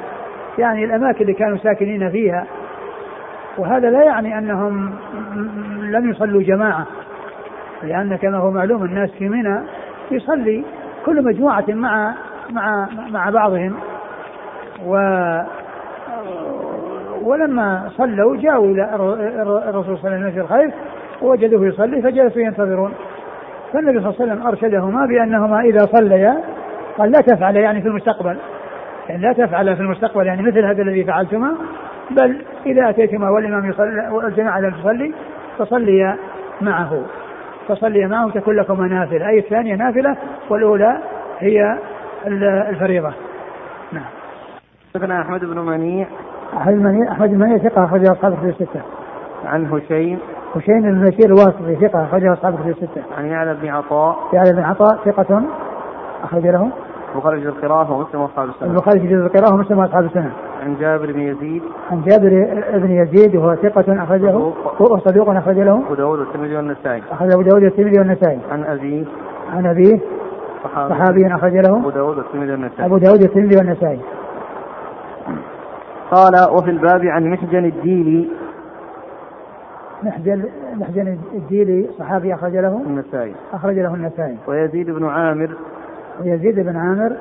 [0.58, 2.46] يعني الأماكن اللي كانوا ساكنين فيها.
[3.58, 4.94] وهذا لا يعني أنهم
[5.80, 6.86] لم يصلوا جماعة.
[7.84, 9.62] لأن كما هو معلوم الناس في منى
[10.10, 10.64] يصلي
[11.06, 12.14] كل مجموعة مع
[12.50, 13.74] مع مع بعضهم.
[14.86, 14.94] و
[17.22, 18.94] ولما صلوا جاءوا إلى
[19.68, 20.70] الرسول صلى الله عليه وسلم في الخير
[21.22, 22.92] ووجدوه يصلي فجلسوا ينتظرون.
[23.72, 26.40] فالنبي صلى الله عليه وسلم أرشدهما بأنهما إذا صليا
[26.98, 28.36] قال لا تفعل يعني في المستقبل.
[29.08, 31.54] يعني لا تفعل في المستقبل يعني مثل هذا الذي فعلتما
[32.10, 35.12] بل إذا أتيتما والإمام يصلي والجماعة لم تصلي
[35.58, 36.16] فصليا
[36.60, 37.02] معه.
[37.74, 39.28] فصلي معه تكون لكما نافلة.
[39.28, 40.16] أي الثانية نافلة
[40.50, 40.98] والأولى
[41.38, 41.78] هي
[42.70, 43.12] الفريضة.
[43.92, 44.04] نعم.
[44.94, 46.06] حدثنا أحمد بن منيع.
[46.56, 48.80] أحمد بن منيع أحمد بن منيع ثقة أخرجه أصحاب الكتب الستة.
[49.44, 50.18] عن هشيم.
[50.54, 53.02] هشيم بن بشير الواسطي ثقة أخرجه أصحاب الكتب الستة.
[53.18, 54.16] عن يعلى بن عطاء.
[54.32, 55.42] يعلى بن عطاء ثقة
[56.24, 56.70] أخرج له.
[57.14, 58.70] البخاري في القراءة ومسلم وأصحاب السنة.
[58.70, 60.32] البخاري في القراءة ومسلم وأصحاب السنة.
[60.62, 61.62] عن جابر بن يزيد.
[61.90, 62.28] عن جابر
[62.78, 64.30] بن يزيد وهو ثقة أخرجه
[64.80, 67.02] هو صدوق أخرج له أبو داود والترمذي والنسائي.
[67.10, 68.38] أخرج أبو داود والترمذي والنسائي.
[68.52, 69.04] عن أبيه.
[69.52, 69.98] عن أبيه.
[70.64, 71.26] صحابي.
[71.26, 72.86] أخرج له أبو داود والترمذي والنسائي.
[72.86, 74.00] أبو داود والترمذي والنسائي.
[76.10, 78.28] قال وفي الباب عن محجن الديلي
[80.02, 80.44] محجن
[80.76, 83.34] محجن الديلي صحابي أخرج له النسائي.
[83.52, 84.36] أخرج له النسائي.
[84.46, 85.50] ويزيد بن عامر.
[86.20, 87.16] ويزيد بن عامر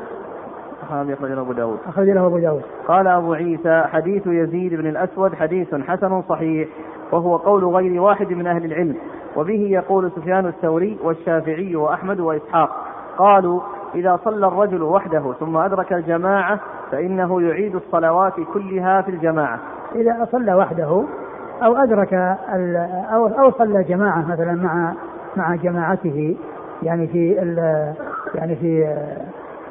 [0.84, 1.80] أخرج له أبو داود.
[1.88, 2.62] أخرج له أبو داود.
[2.88, 6.70] قال أبو عيسى حديث يزيد بن الأسود حديث حسن صحيح
[7.12, 8.96] وهو قول غير واحد من أهل العلم
[9.36, 12.70] وبه يقول سفيان الثوري والشافعي وأحمد وإسحاق.
[13.18, 13.62] قالوا
[13.96, 16.60] إذا صلى الرجل وحده ثم أدرك الجماعة
[16.92, 19.60] فإنه يعيد الصلوات كلها في الجماعة.
[19.96, 21.04] إذا صلى وحده
[21.64, 22.14] أو أدرك
[23.14, 24.94] أو أو صلى جماعة مثلا مع
[25.38, 26.36] مع جماعته
[26.84, 27.34] يعني في
[28.36, 28.96] يعني في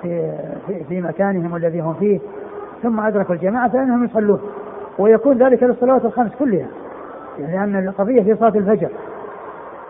[0.03, 0.33] في
[0.67, 2.21] في, في مكانهم الذي هم فيه
[2.83, 4.41] ثم أدركوا الجماعة فإنهم يصلون
[4.99, 6.67] ويكون ذلك للصلوات الخمس كلها
[7.39, 8.89] يعني أن القضية في صلاة الفجر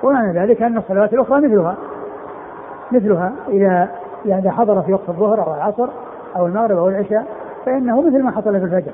[0.02, 1.76] ومعنى ذلك أن الصلوات الأخرى مثلها
[2.92, 3.88] مثلها إذا
[4.26, 5.88] يعني حضر في وقت الظهر أو العصر
[6.36, 7.26] أو المغرب أو العشاء
[7.66, 8.92] فإنه مثل ما حصل في الفجر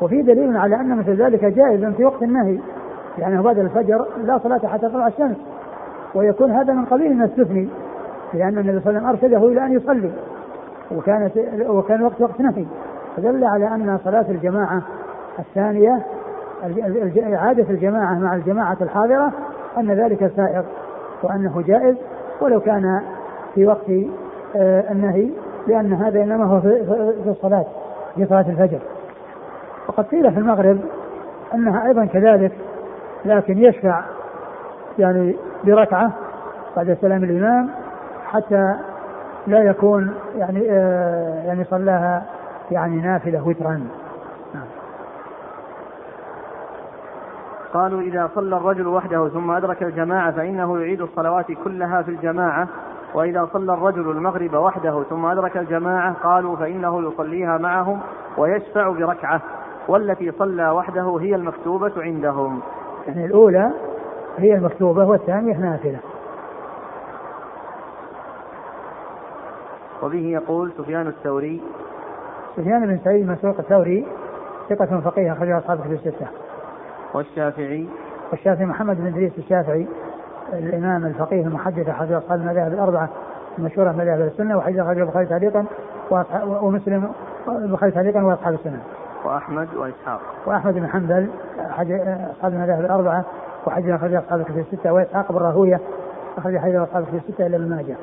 [0.00, 2.58] وفي دليل على أن مثل ذلك جائز في وقت النهي
[3.18, 5.36] يعني بعد الفجر لا صلاة حتى تطلع الشمس.
[6.16, 7.68] ويكون هذا من قبيل ما استثني
[8.34, 10.10] لأن النبي صلى الله عليه وسلم أرشده إلى أن يصلي
[10.96, 11.32] وكانت
[11.68, 12.66] وكان وقت وقت نهي.
[13.16, 14.82] فدل على أن صلاة الجماعة
[15.38, 16.02] الثانية
[17.34, 19.32] إعادة الجماعة مع الجماعة الحاضرة
[19.78, 20.62] أن ذلك سائغ
[21.22, 21.96] وأنه جائز
[22.40, 23.02] ولو كان
[23.54, 23.90] في وقت
[24.56, 25.30] آه، النهي
[25.66, 27.66] لأن هذا إنما هو في الصلاة
[28.14, 28.80] في صلاة الفجر.
[29.88, 30.78] وقد قيل في المغرب
[31.54, 32.52] أنها أيضا كذلك
[33.24, 34.04] لكن يشفع
[34.98, 35.36] يعني
[35.66, 36.12] بركعة
[36.76, 37.70] بعد سلام الإمام
[38.26, 38.74] حتى
[39.46, 42.22] لا يكون يعني آه يعني صلاها
[42.70, 43.88] يعني نافلة وترا
[44.54, 44.66] نعم.
[47.74, 52.68] قالوا إذا صلى الرجل وحده ثم أدرك الجماعة فإنه يعيد الصلوات كلها في الجماعة
[53.14, 58.00] وإذا صلى الرجل المغرب وحده ثم أدرك الجماعة قالوا فإنه يصليها معهم
[58.38, 59.40] ويشفع بركعة
[59.88, 62.60] والتي صلى وحده هي المكتوبة عندهم
[63.06, 63.70] يعني الأولى
[64.38, 65.98] هي المكتوبة والثانية نافلة
[70.02, 71.62] وبه يقول سفيان الثوري
[72.56, 74.06] سفيان بن سعيد مسروق الثوري
[74.68, 76.26] ثقة فقيه أخرج أصحاب في الستة
[77.14, 77.88] والشافعي
[78.30, 79.86] والشافعي محمد بن إدريس الشافعي
[80.52, 83.08] الإمام الفقيه المحدث أحد أصحاب المذاهب الأربعة
[83.58, 85.64] المشهورة من مذاهب السنة وحديث أخرجه البخاري تعليقا
[86.46, 87.12] ومسلم
[87.48, 88.82] البخاري تعليقا وأصحاب السنة.
[89.24, 90.20] وأحمد وإسحاق.
[90.46, 91.28] وأحمد بن حنبل
[91.70, 91.90] أحد
[92.30, 93.24] أصحاب المذاهب الأربعة
[93.66, 94.92] وحديث أخرجه أصحاب في الستة.
[94.92, 95.80] وإسحاق بن راهوية
[96.38, 97.96] أخرج حديث أصحاب في الستة إلى ابن ماجه.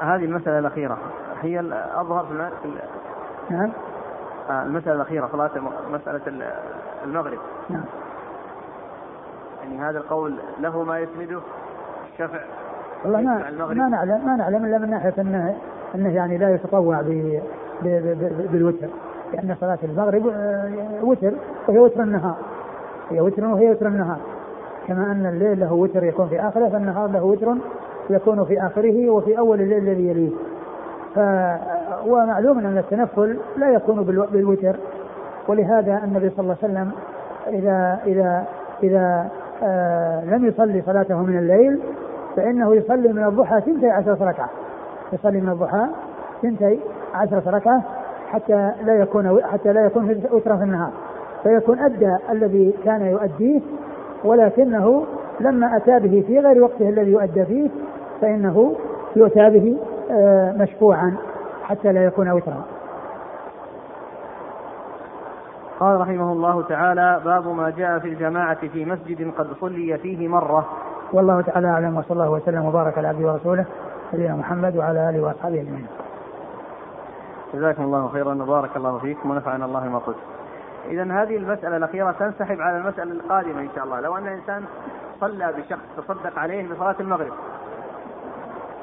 [0.00, 0.98] هذه المسألة الأخيرة.
[1.42, 2.32] هي الأظهر في
[3.50, 3.72] نعم.
[4.50, 5.50] آه، المسألة الأخيرة صلاة
[5.92, 6.20] مسألة
[7.04, 7.38] المغرب.
[7.68, 7.84] نعم.
[9.62, 11.40] يعني هذا القول له ما يسنده
[12.12, 12.40] الشفع
[13.04, 15.56] والله ما ما نعلم ما نعلم إلا من ناحية انه
[15.94, 17.42] إنه يعني لا يتطوع ب
[18.52, 18.88] بالوتر.
[19.32, 21.32] لأن صلاة المغرب آه، وتر
[21.68, 22.36] وهي وتر النهار.
[23.10, 24.18] هي وتر وهي وتر النهار.
[24.86, 27.54] كما أن الليل له وتر يكون في آخره فالنهار له وتر
[28.10, 30.30] يكون في آخره وفي أول الليل الذي يليه.
[31.14, 31.18] ف
[32.06, 34.76] ومعلوم أن التنفل لا يكون بالوتر.
[35.48, 36.90] ولهذا النبي صلى الله عليه وسلم
[37.46, 38.44] اذا اذا
[38.82, 39.28] إذا
[39.62, 41.80] آه لم يصلي صلاته من الليل
[42.36, 44.48] فإنه يصلي من الضحى ثنتي عشرة ركعة.
[45.12, 45.86] يصلي من الضحى
[46.42, 46.80] ثنتي
[47.14, 47.82] عشرة ركعة
[48.28, 50.90] حتى لا يكون حتى لا يكون وترا في النهار.
[51.46, 53.60] فيكون أدى الذي كان يؤديه
[54.24, 55.06] ولكنه
[55.40, 57.70] لما أتى به في غير وقته الذي يؤدى فيه
[58.20, 58.76] فإنه
[59.16, 59.78] يؤتى به
[60.10, 61.16] آه مشفوعا
[61.62, 62.62] حتى لا يكون وترا.
[65.80, 70.66] قال رحمه الله تعالى باب ما جاء في الجماعة في مسجد قد صلي فيه مرة.
[71.12, 73.64] والله تعالى أعلم وصلى الله وسلم وبارك على عبده ورسوله
[74.14, 75.86] نبينا محمد وعلى آله وأصحابه أجمعين.
[77.54, 80.16] جزاكم الله خيرا وبارك الله فيكم ونفعنا الله ما قلت.
[80.86, 84.00] إذا هذه المسألة الأخيرة تنسحب على المسألة القادمة إن شاء الله.
[84.00, 84.64] لو أن إنسان
[85.20, 87.32] صلى بشخص تصدق عليه بصلاة المغرب.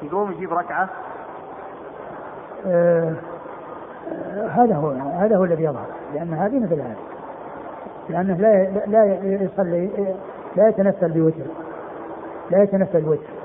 [0.02, 0.88] يقوم يجيب ركعة.
[2.66, 3.12] آه
[4.50, 6.96] هذا هو هذا هو الذي يظهر لأن هذه مثل هذه.
[8.08, 9.90] لأنه لا لا يصلي
[10.56, 11.46] لا يتنفل بوتر
[12.50, 13.43] لا يتنفل بوتر.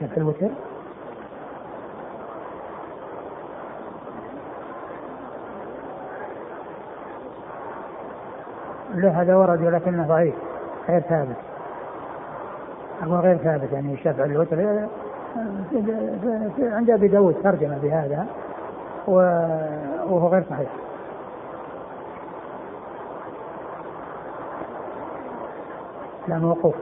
[0.00, 0.48] شاف الوتر
[8.94, 10.34] لا هذا ورد ولكنه ضعيف
[10.88, 11.36] غير ثابت.
[13.02, 14.86] أقول غير ثابت يعني الشفع الوتر
[16.58, 18.26] عند أبي داود ترجمة بهذا
[19.06, 20.68] وهو غير صحيح.
[26.28, 26.74] لا موقوف.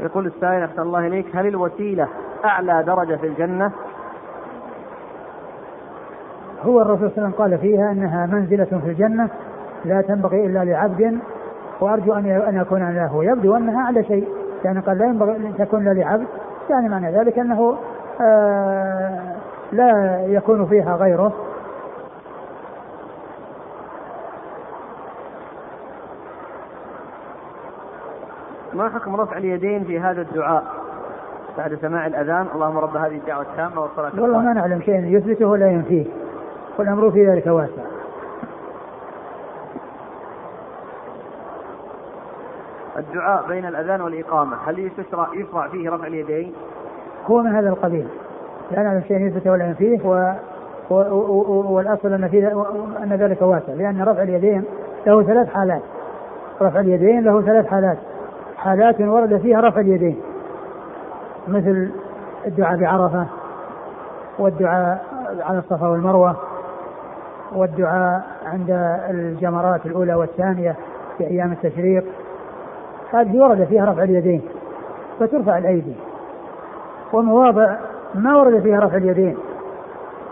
[0.00, 2.08] يقول السائل أحسن الله إليك هل الوسيلة
[2.44, 3.72] أعلى درجة في الجنة؟
[6.62, 9.28] هو الرسول صلى الله عليه وسلم قال فيها أنها منزلة في الجنة
[9.84, 11.18] لا تنبغي إلا لعبد
[11.80, 14.28] وأرجو أن أن يكون له ويبدو أنها على شيء
[14.64, 16.26] يعني قال لا ينبغي أن تكون لعبد
[16.70, 17.76] يعني معنى ذلك أنه
[18.20, 19.18] آه
[19.72, 21.32] لا يكون فيها غيره
[28.80, 30.64] ما حكم رفع اليدين في هذا الدعاء
[31.58, 35.70] بعد سماع الأذان؟ اللهم رب هذه الدعوة التامة والصلاة والله ما نعلم شيئا يثبته ولا
[35.70, 36.04] ينفيه.
[36.78, 37.82] والأمر في ذلك واسع.
[42.98, 46.52] الدعاء بين الأذان والإقامة هل يشرع يشرع فيه رفع اليدين؟
[47.26, 48.08] هو من هذا القبيل.
[48.70, 50.32] لا نعلم شيئا يثبته ولا ينفيه و...
[50.90, 50.94] و...
[50.94, 51.72] و...
[51.72, 52.46] والأصل أن, في...
[53.02, 53.72] أن ذلك واسع.
[53.72, 54.64] لأن رفع اليدين
[55.06, 55.82] له ثلاث حالات.
[56.62, 57.98] رفع اليدين له ثلاث حالات.
[58.60, 60.20] حالات ورد فيها رفع اليدين
[61.48, 61.90] مثل
[62.46, 63.26] الدعاء بعرفة
[64.38, 65.04] والدعاء
[65.40, 66.36] على الصفا والمروة
[67.52, 68.70] والدعاء عند
[69.10, 70.76] الجمرات الأولى والثانية
[71.18, 72.04] في أيام التشريق
[73.12, 74.42] هذه ورد فيها رفع اليدين
[75.20, 75.94] فترفع الأيدي.
[77.12, 77.76] ومواضع
[78.14, 79.36] ما ورد فيها رفع اليدين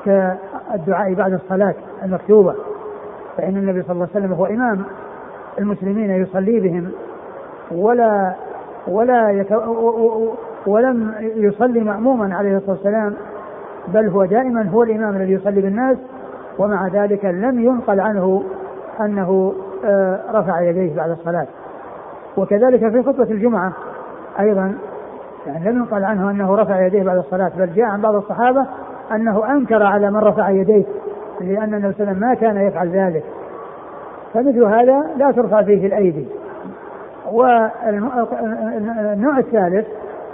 [0.04, 2.54] كالدعاء بعد الصلاة المكتوبة
[3.36, 4.84] فإن النبي صلى الله عليه وسلم هو إمام
[5.58, 6.92] المسلمين يصلي بهم
[7.70, 8.34] ولا
[8.88, 9.44] ولا.
[10.66, 13.14] ولم يصلي مأموما عليه الصلاة والسلام
[13.88, 15.96] بل هو دائما هو الإمام الذي يصلي بالناس
[16.58, 18.42] ومع ذلك لم ينقل عنه
[19.00, 19.54] أنه
[19.84, 21.46] آه، رفع يديه بعد الصلاة
[22.36, 23.72] وكذلك في خطبة الجمعة
[24.40, 24.74] أيضا
[25.46, 28.66] يعني لم ينقل عنه أنه رفع يديه بعد الصلاة بل جاء عن بعض الصحابة
[29.12, 30.84] أنه أنكر على من رفع يديه
[31.40, 33.24] لأن النبي صلى الله عليه وسلم ما كان يفعل ذلك
[34.34, 36.28] فمثل هذا لا ترفع فيه الأيدي
[37.32, 39.86] والنوع الثالث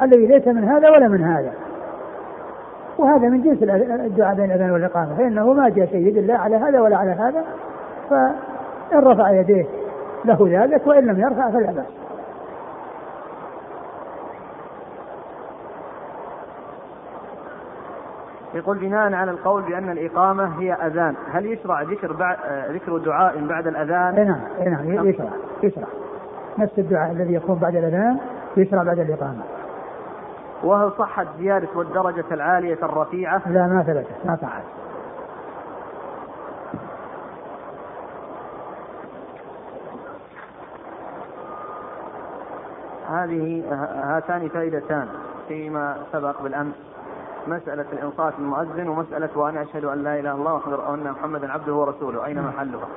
[0.03, 1.53] الذي ليس من هذا ولا من هذا.
[2.99, 5.17] وهذا من جنس الدعاء بين الأذان والإقامة.
[5.17, 7.45] فإنه ما جاء شيء لا على هذا ولا على هذا
[8.11, 9.67] فإن رفع يديه
[10.25, 11.87] له ذلك وإن لم يرفع فلا بأس.
[18.55, 22.37] يقول بناء على القول بأن الإقامة هي أذان، هل يشرع ذكر بعد
[22.71, 25.09] ذكر دعاء بعد الأذان؟ اي نعم اي نعم.
[25.09, 25.29] يشرع
[25.63, 25.87] يشرع.
[26.59, 28.19] نفس الدعاء الذي يكون بعد الأذان
[28.57, 29.43] يشرع بعد الإقامة.
[30.65, 34.63] وهل صحت زيادة والدرجة العالية الرفيعة؟ لا ما ثبتت ما صحت.
[43.09, 43.65] هذه
[44.05, 45.09] هاتان فائدتان
[45.49, 46.75] فيما سبق بالأمس
[47.47, 52.27] مسألة الإنصات المؤذن ومسألة وأنا أشهد أن لا إله إلا الله وأن محمدا عبده ورسوله
[52.27, 52.47] أين نعم.
[52.47, 52.89] محلها؟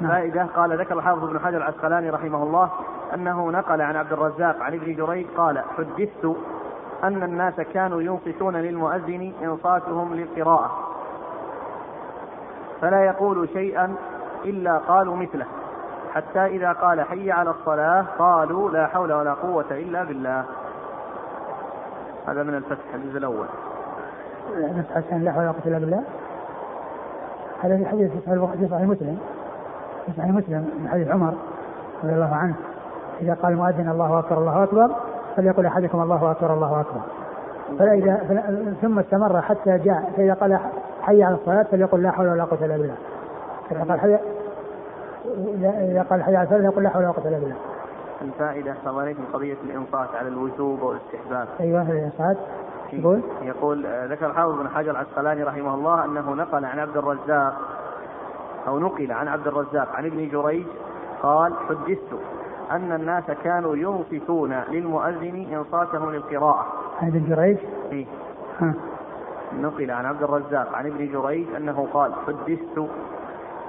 [0.00, 0.12] نعم.
[0.12, 2.70] فائدة قال ذكر الحافظ ابن حجر العسقلاني رحمه الله
[3.14, 6.36] أنه نقل عن عبد الرزاق عن ابن جريج قال حدثت
[7.04, 10.70] أن الناس كانوا ينصتون للمؤذن إنصاتهم للقراءة.
[12.80, 13.94] فلا يقول شيئا
[14.44, 15.46] إلا قالوا مثله.
[16.14, 20.44] حتى إذا قال حي على الصلاة قالوا لا حول ولا قوة إلا بالله.
[22.26, 23.46] هذا من الفتح الجزء الأول.
[24.54, 26.02] مسألة لا حول ولا قوة إلا بالله.
[27.62, 29.18] هذا في حديث في صحيح مسلم.
[30.06, 31.34] في صحيح مسلم من حديث عمر
[32.04, 32.54] رضي الله عنه
[33.20, 34.90] إذا قال المؤذن الله أكبر الله أكبر
[35.36, 37.00] فليقول أحدكم الله أكبر الله أكبر.
[37.78, 38.16] فإذا
[38.82, 40.58] ثم استمر حتى جاء فإذا قال
[41.02, 42.94] حي على الصلاة فليقل لا حول ولا قوة إلا بالله.
[43.72, 44.18] إذا قال حي
[45.90, 47.56] إذا قال حي على الصلاة فليقل لا حول ولا قوة إلا بالله.
[48.22, 49.22] الفائدة عليكم.
[49.32, 51.48] قضية الإنصات على الوجوب والاستحباب.
[51.60, 52.36] أيوه الإنصات
[52.92, 57.54] يقول؟ يقول ذكر الحافظ بن حجر العسقلاني رحمه الله أنه نقل عن عبد الرزاق
[58.66, 60.66] أو نقل عن عبد الرزاق عن ابن جريج
[61.22, 62.18] قال حدثت
[62.70, 66.66] أن الناس كانوا ينصتون للمؤذن إنصاتهم للقراءة.
[67.02, 67.56] عن ابن جريج؟
[67.92, 68.06] إيه.
[69.60, 72.88] نقل عن عبد الرزاق عن ابن جريج أنه قال حدثت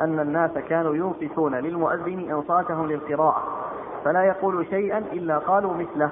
[0.02, 3.43] أن الناس كانوا ينصتون للمؤذن إنصاتهم للقراءة
[4.06, 6.10] فلا يقول شيئا إلا قالوا مثله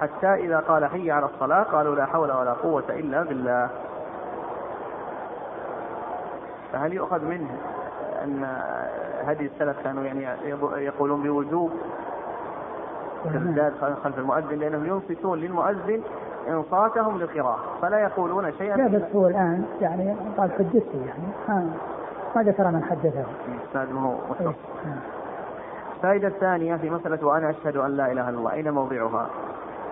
[0.00, 3.70] حتى إذا قال حي على الصلاة قالوا لا حول ولا قوة إلا بالله
[6.72, 7.50] فهل يؤخذ منه
[8.24, 8.46] أن
[9.24, 10.26] هدي السلف كانوا يعني
[10.76, 11.72] يقولون بوجوب
[13.34, 13.72] الزاد
[14.04, 16.02] خلف المؤذن لأنهم ينصتون للمؤذن
[16.48, 18.76] إنصاتهم للقراءة فلا يقولون شيئا.
[18.76, 21.66] لا بس هو الآن يعني قال حدثته يعني
[22.36, 23.24] ما ذكر من حدثه.
[23.66, 24.52] أستاذ هو إيه،
[25.96, 28.52] الفائدة الثانية في مسألة وأنا أشهد أن لا إله إلا الله.
[28.52, 29.26] أين موضعها؟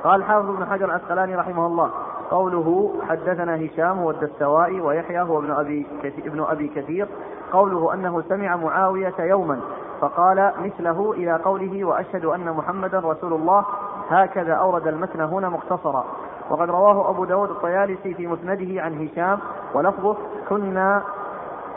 [0.04, 1.90] قال حافظ ابن حجر العسقلاني رحمه الله
[2.30, 7.08] قوله حدثنا هشام هو الدستوائي ويحيى هو ابن أبي كثير ابن أبي كثير
[7.52, 9.60] قوله أنه سمع معاوية يوما
[10.00, 13.64] فقال مثله إلى قوله وأشهد أن محمدا رسول الله.
[14.10, 16.04] هكذا أورد المتن هنا مختصرا.
[16.50, 19.38] وقد رواه أبو داود الطيالسي في مسنده عن هشام
[19.74, 20.16] ولفظه
[20.48, 21.02] كنا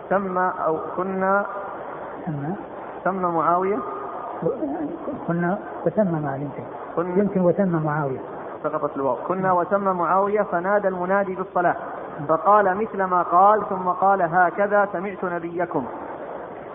[0.09, 1.45] سمى أو كنا
[3.03, 3.27] سمى.
[3.27, 3.77] معاوية.
[5.27, 6.39] كنا وتم ما
[6.97, 8.19] يمكن يمكن وتم معاوية.
[8.63, 9.15] سقطت الواو.
[9.27, 11.75] كنا وتم معاوية فنادى المنادي بالصلاة.
[12.27, 15.85] فقال مثل ما قال ثم قال هكذا سمعت نبيكم.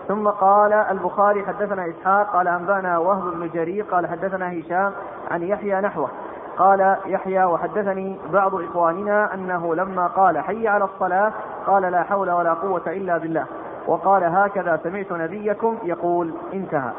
[0.07, 4.91] ثم قال البخاري حدثنا إسحاق قال أنبأنا وهب بن جرير قال حدثنا هشام
[5.31, 6.09] عن يحيى نحوه.
[6.57, 11.31] قال يحيى وحدثني بعض إخواننا أنه لما قال حي على الصلاة
[11.65, 13.45] قال لا حول ولا قوة إلا بالله.
[13.87, 16.91] وقال هكذا سمعت نبيكم يقول انتهى.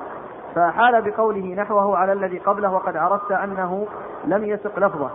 [0.55, 3.87] فحال بقوله نحوه على الذي قبله وقد عرفت أنه
[4.25, 5.11] لم يسق لفظه.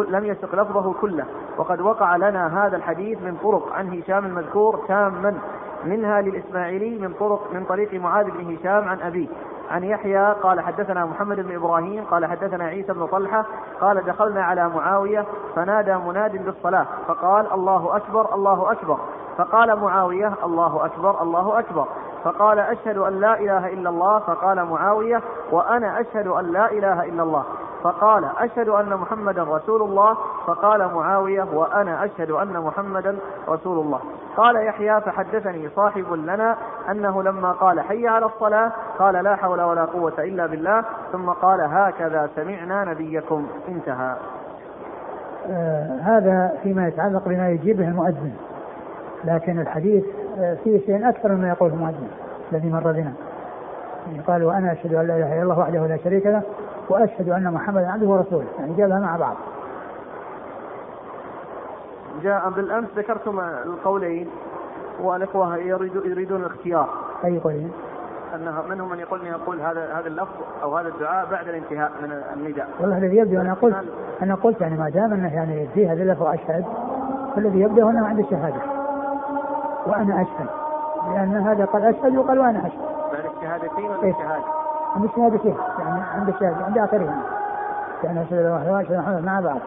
[0.00, 1.24] لم يسق لفظه كله.
[1.58, 5.38] وقد وقع لنا هذا الحديث من طرق عن هشام المذكور تاما.
[5.84, 9.28] منها للإسماعيلي من طرق من طريق معاذ بن هشام عن أبيه.
[9.70, 13.44] عن يحيى قال حدثنا محمد بن إبراهيم قال حدثنا عيسى بن طلحة
[13.80, 15.24] قال دخلنا على معاوية
[15.56, 18.98] فنادى مناد بالصلاة فقال الله أكبر الله أكبر.
[19.38, 21.86] فقال معاوية الله أكبر الله أكبر.
[22.24, 25.20] فقال أشهد أن لا إله إلا الله فقال معاوية
[25.52, 27.44] وأنا أشهد أن لا إله إلا الله.
[27.82, 30.16] فقال أشهد أن محمدا رسول الله
[30.46, 33.16] فقال معاوية وأنا أشهد أن محمدا
[33.48, 34.00] رسول الله.
[34.36, 36.56] قال يحيى فحدثني صاحب لنا
[36.90, 41.60] أنه لما قال حي على الصلاة قال لا حول ولا قوة إلا بالله ثم قال
[41.60, 43.46] هكذا سمعنا نبيكم.
[43.68, 44.16] انتهى.
[45.50, 48.32] آه هذا فيما يتعلق بما يجيبه المؤذن.
[49.24, 50.04] لكن الحديث
[50.38, 52.08] آه فيه شيء أكثر مما يقول المؤذن
[52.52, 53.12] الذي مر بنا.
[54.06, 56.42] يعني قال وأنا أشهد أن لا إله إلا الله وحده لا شريك له
[56.90, 59.36] وأشهد أن محمدا عبده ورسوله يعني جابها مع بعض
[62.22, 64.28] جاء بالأمس ذكرتم القولين
[65.02, 65.56] والإخوة
[66.04, 66.88] يريدون الاختيار
[67.24, 67.72] أي قولين؟
[68.34, 72.68] أنه منهم من يقول يقول هذا هذا اللفظ أو هذا الدعاء بعد الانتهاء من النداء.
[72.80, 73.76] والله الذي يبدو أنا قلت
[74.22, 76.64] أنا قلت يعني ما دام أنه يعني في هذا اللفظ اشهد
[77.34, 78.60] فالذي يبدو أنه عند الشهاده.
[79.86, 80.48] وأنا أشهد
[81.14, 82.80] لأن هذا قال أشهد وقال وأنا أشهد.
[83.12, 84.57] بعد الشهادتين ولا
[84.98, 87.22] عند الشهادتين يعني عند الشهادة عند آخرهم
[88.04, 89.60] يعني أشهد أن لا إله إلا مع بعض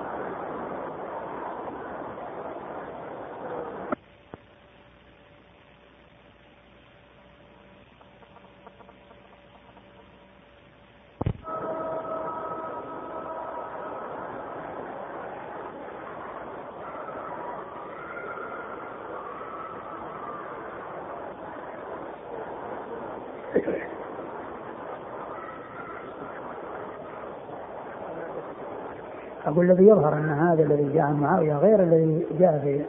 [29.52, 32.82] أقول الذي يظهر أن هذا الذي جاء عن معاوية غير الذي جاء في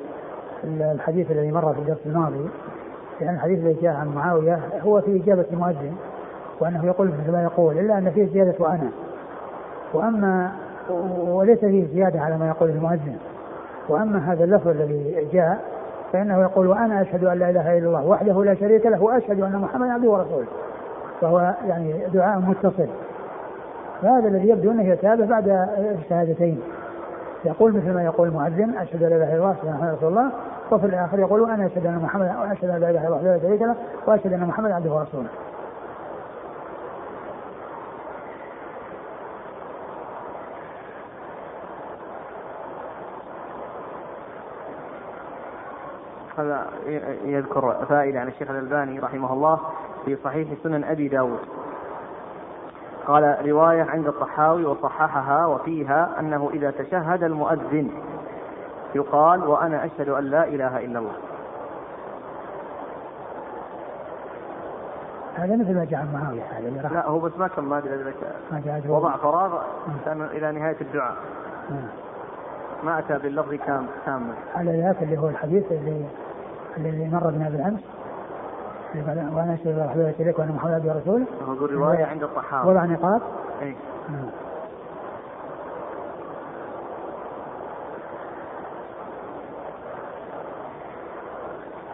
[0.64, 2.48] الحديث الذي مر في الدرس الماضي
[3.20, 5.92] لأن الحديث الذي جاء عن معاوية هو في إجابة المؤذن
[6.60, 8.90] وأنه يقول مثل ما يقول إلا أن فيه زيادة وأنا.
[9.94, 10.52] وأما
[11.20, 13.16] وليس فيه زيادة على ما يقول المؤذن.
[13.88, 15.60] وأما هذا اللفظ الذي جاء
[16.12, 19.58] فإنه يقول وأنا أشهد أن لا إله إلا الله وحده لا شريك له وأشهد أن
[19.58, 20.46] محمدا عبده ورسوله.
[21.20, 22.88] فهو يعني دعاء متصل.
[24.02, 25.48] فهذا الذي يبدو أنه يتابع بعد
[25.78, 26.62] الشهادتين.
[27.44, 30.08] يقول مثل ما يقول المؤذن أشهد أن لا إله إلا الله اشهد ان محمدا رسول
[30.08, 30.30] الله.
[30.70, 33.74] وفي الآخر يقول أنا أشهد أن محمدا واشهد أن لا إله إلا الله لا
[34.06, 35.28] وأشهد أن محمدا عبده ورسوله.
[46.38, 46.66] هذا
[47.24, 49.60] يذكر فائدة عن الشيخ الألباني رحمه الله
[50.04, 51.61] في صحيح سنن أبي داود.
[53.06, 57.90] قال رواية عند الطحاوي وصححها وفيها أنه إذا تشهد المؤذن
[58.94, 61.14] يقال وأنا أشهد أن لا إله إلا الله.
[65.34, 69.62] هذا مثل ما جاء معاوية هذا لا هو بس ما كان ما أدري وضع فراغ
[70.04, 71.16] كان إلى نهاية الدعاء.
[72.84, 74.34] ما أتى باللفظ كام كامل.
[74.54, 76.06] على ذاك اللي هو الحديث اللي
[76.76, 77.80] اللي مر بنا بالأمس.
[78.94, 82.70] وأنا اشهد ان لا اله وأن محمدا عبده ورسوله هو روايه عند الطحاوي.
[82.70, 83.22] وضع نقاط.
[83.62, 83.76] اي
[84.08, 84.30] نعم.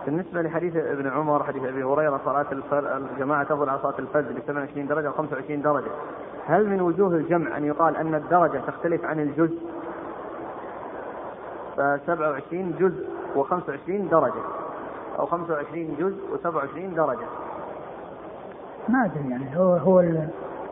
[0.06, 2.46] بالنسبة لحديث ابن عمر حديث أبي هريرة صلاة
[2.96, 5.90] الجماعة تفضل على صلاة الفجر ب 27 درجة و 25 درجة.
[6.46, 9.58] هل من وجوه الجمع أن يقال أن الدرجة تختلف عن الجزء؟
[11.76, 14.42] ف 27 جزء و 25 درجة.
[15.18, 17.26] أو 25 جزء و27 درجة.
[18.88, 20.04] ما أدري يعني هو هو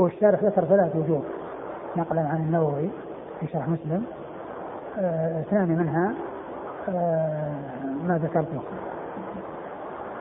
[0.00, 1.22] هو الشارح ذكر ثلاث وجوه.
[1.96, 2.88] نقلا عن النووي
[3.40, 4.04] في شرح مسلم.
[4.98, 6.14] آه ثاني منها
[6.88, 7.52] آه
[8.08, 8.62] ما ذكرته.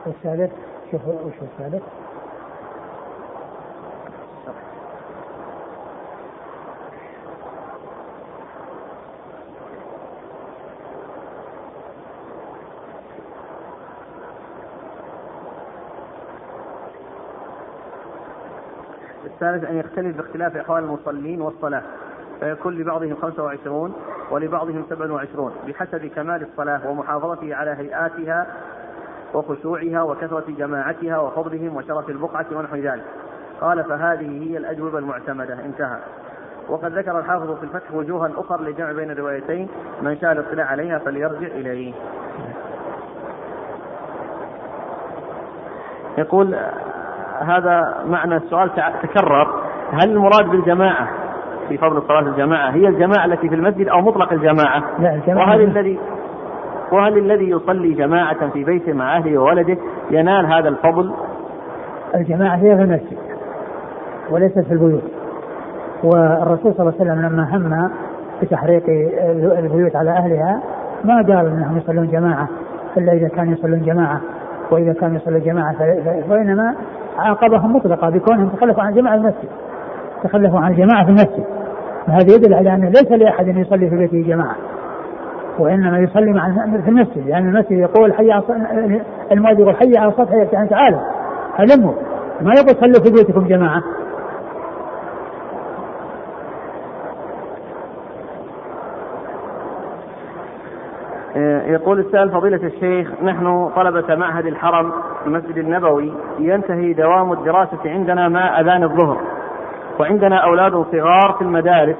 [0.06, 0.52] والثالث
[0.90, 1.82] شوف وش الثالث؟
[19.36, 21.82] الثالث أن يختلف باختلاف أحوال المصلين والصلاة.
[22.40, 23.94] فيكون لبعضهم 25
[24.30, 28.46] ولبعضهم 27 بحسب كمال الصلاة ومحافظته على هيئاتها
[29.34, 33.04] وخشوعها وكثرة جماعتها وفضلهم وشرف البقعة ونحو ذلك.
[33.60, 35.54] قال فهذه هي الأجوبة المعتمدة.
[35.64, 35.98] انتهى.
[36.68, 39.68] وقد ذكر الحافظ في الفتح وجوها أخرى لجمع بين الروايتين
[40.02, 41.94] من شاء الاطلاع عليها فليرجع إليه.
[46.18, 46.56] يقول
[47.42, 48.70] هذا معنى السؤال
[49.02, 49.46] تكرر.
[49.92, 51.08] هل المراد بالجماعة
[51.68, 55.60] في فضل صلاة الجماعة هي الجماعة التي في المسجد أو مطلق الجماعة؟ لا الجماعة وهل
[55.60, 55.98] الذي
[56.92, 59.76] وهل الذي يصلي جماعة في بيته مع أهله وولده
[60.10, 61.14] ينال هذا الفضل؟
[62.14, 63.18] الجماعة هي في المسجد
[64.30, 65.02] وليست في البيوت.
[66.04, 67.90] والرسول صلى الله عليه وسلم لما هم
[68.42, 68.82] بتحريق
[69.58, 70.62] البيوت على أهلها
[71.04, 72.48] ما قال أنهم يصلون جماعة
[72.96, 74.20] إلا إذا كانوا يصلون جماعة.
[74.70, 75.76] وإذا كانوا يصلون جماعة
[76.28, 76.74] وإنما
[77.18, 79.48] عاقبهم مطلقة بكونهم تخلفوا عن جماعة المسجد.
[80.24, 81.44] تخلفوا عن الجماعة في المسجد.
[82.08, 84.56] وهذا يدل على أنه ليس لأحد أن يصلي في بيته جماعة.
[85.58, 86.50] وإنما يصلي مع
[86.84, 87.16] في المسجد.
[87.16, 88.42] لأن يعني المسجد يقول حي على
[89.32, 91.00] المؤذن يقول حي على السطح يعني تعالوا
[91.56, 91.92] هلموا
[92.40, 93.82] ما يقول صلوا في بيوتكم جماعة.
[101.66, 104.92] يقول السائل فضيلة الشيخ نحن طلبة معهد الحرم
[105.26, 109.20] المسجد النبوي ينتهي دوام الدراسة عندنا مع أذان الظهر
[110.00, 111.96] وعندنا أولاد صغار في المدارس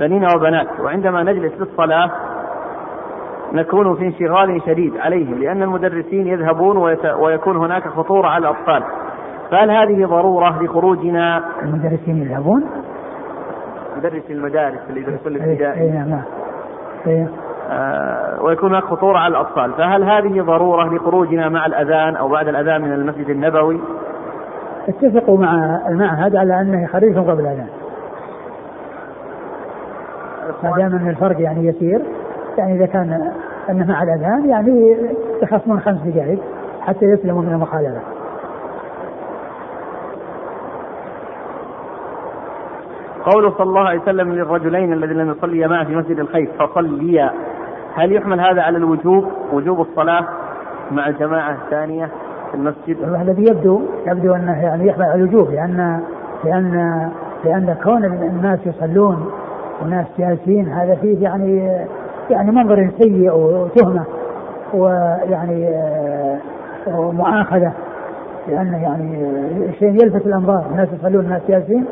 [0.00, 2.10] بنين وبنات وعندما نجلس للصلاة
[3.52, 6.76] نكون في انشغال شديد عليهم لأن المدرسين يذهبون
[7.18, 8.82] ويكون هناك خطورة على الأطفال
[9.50, 12.64] فهل هذه ضرورة لخروجنا المدرسين يذهبون؟
[13.96, 16.22] مدرس المدارس اللي يدرسون الابتدائي اي نعم
[17.06, 17.22] إيه.
[17.22, 17.45] آه
[18.40, 19.72] ويكون هناك خطورة على الأطفال.
[19.72, 23.80] فهل هذه ضرورة لخروجنا مع الأذان أو بعد الأذان من المسجد النبوي؟
[24.88, 27.68] اتفقوا مع المعهد على أنه يخرجهم قبل الأذان.
[30.62, 32.02] ما دام أن الفرق يعني يسير
[32.58, 33.32] يعني إذا كان
[33.70, 34.96] أنه مع الأذان يعني
[35.42, 36.38] يخصمون خمس دقائق
[36.80, 38.15] حتى يسلموا من المخالفة.
[43.26, 47.30] قوله صلى الله عليه وسلم للرجلين الذين لم يصليا معه في مسجد الخيف فصليا.
[47.94, 50.26] هل يحمل هذا على الوجوب؟ وجوب الصلاة
[50.90, 52.10] مع الجماعة الثانية
[52.50, 56.00] في المسجد؟ الذي يبدو يبدو أنه يعني يحمل على الوجوب لأن
[56.44, 57.10] لأن
[57.44, 59.30] لأن كون الناس يصلون
[59.82, 61.80] وناس جالسين هذا فيه يعني
[62.30, 64.04] يعني منظر سيء وتهمة
[64.74, 65.68] ويعني
[66.86, 67.72] ومؤاخذة
[68.48, 69.28] لأنه يعني
[69.78, 71.84] شيء يلفت الأنظار الناس يصلون الناس جالسين.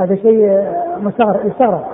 [0.00, 1.84] هذا شيء مستغرب يستغرب.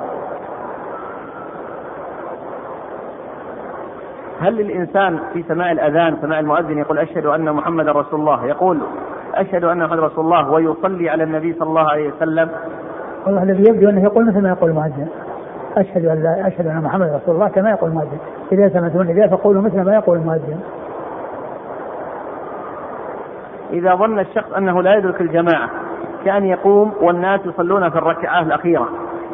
[4.41, 8.79] هل للإنسان في سماع الأذان سماع المؤذن يقول أشهد أن محمد رسول الله؟ يقول
[9.35, 12.51] أشهد أن محمد رسول الله ويصلي على النبي صلى الله عليه وسلم.
[13.27, 15.09] والله الذي يبدو أنه يقول مثل ما يقول المؤذن.
[15.77, 18.19] أشهد أن لا أشهد أن محمد رسول الله كما يقول المؤذن.
[18.53, 20.61] إذا سمعتم النداء فقولوا مثل ما يقول المؤذن.
[23.73, 25.71] إذا ظن الشخص أنه لا يدرك الجماعة
[26.25, 28.89] كأن يقوم والناس يصلون في الركعة الأخيرة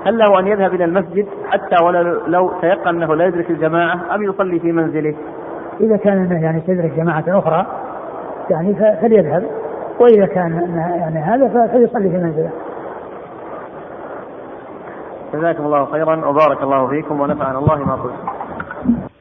[0.06, 4.22] هل له أن يذهب إلى المسجد حتى ولو لو تيقن أنه لا يدرك الجماعة أم
[4.22, 5.14] يصلي في منزله؟
[5.80, 7.66] إذا كان يعني تدرك جماعة أخرى
[8.50, 9.44] يعني فليذهب
[10.00, 12.50] وإذا كان يعني هذا فليصلي في منزله.
[15.34, 19.15] جزاكم الله خيرا وبارك الله فيكم ونفعنا الله ما قلت.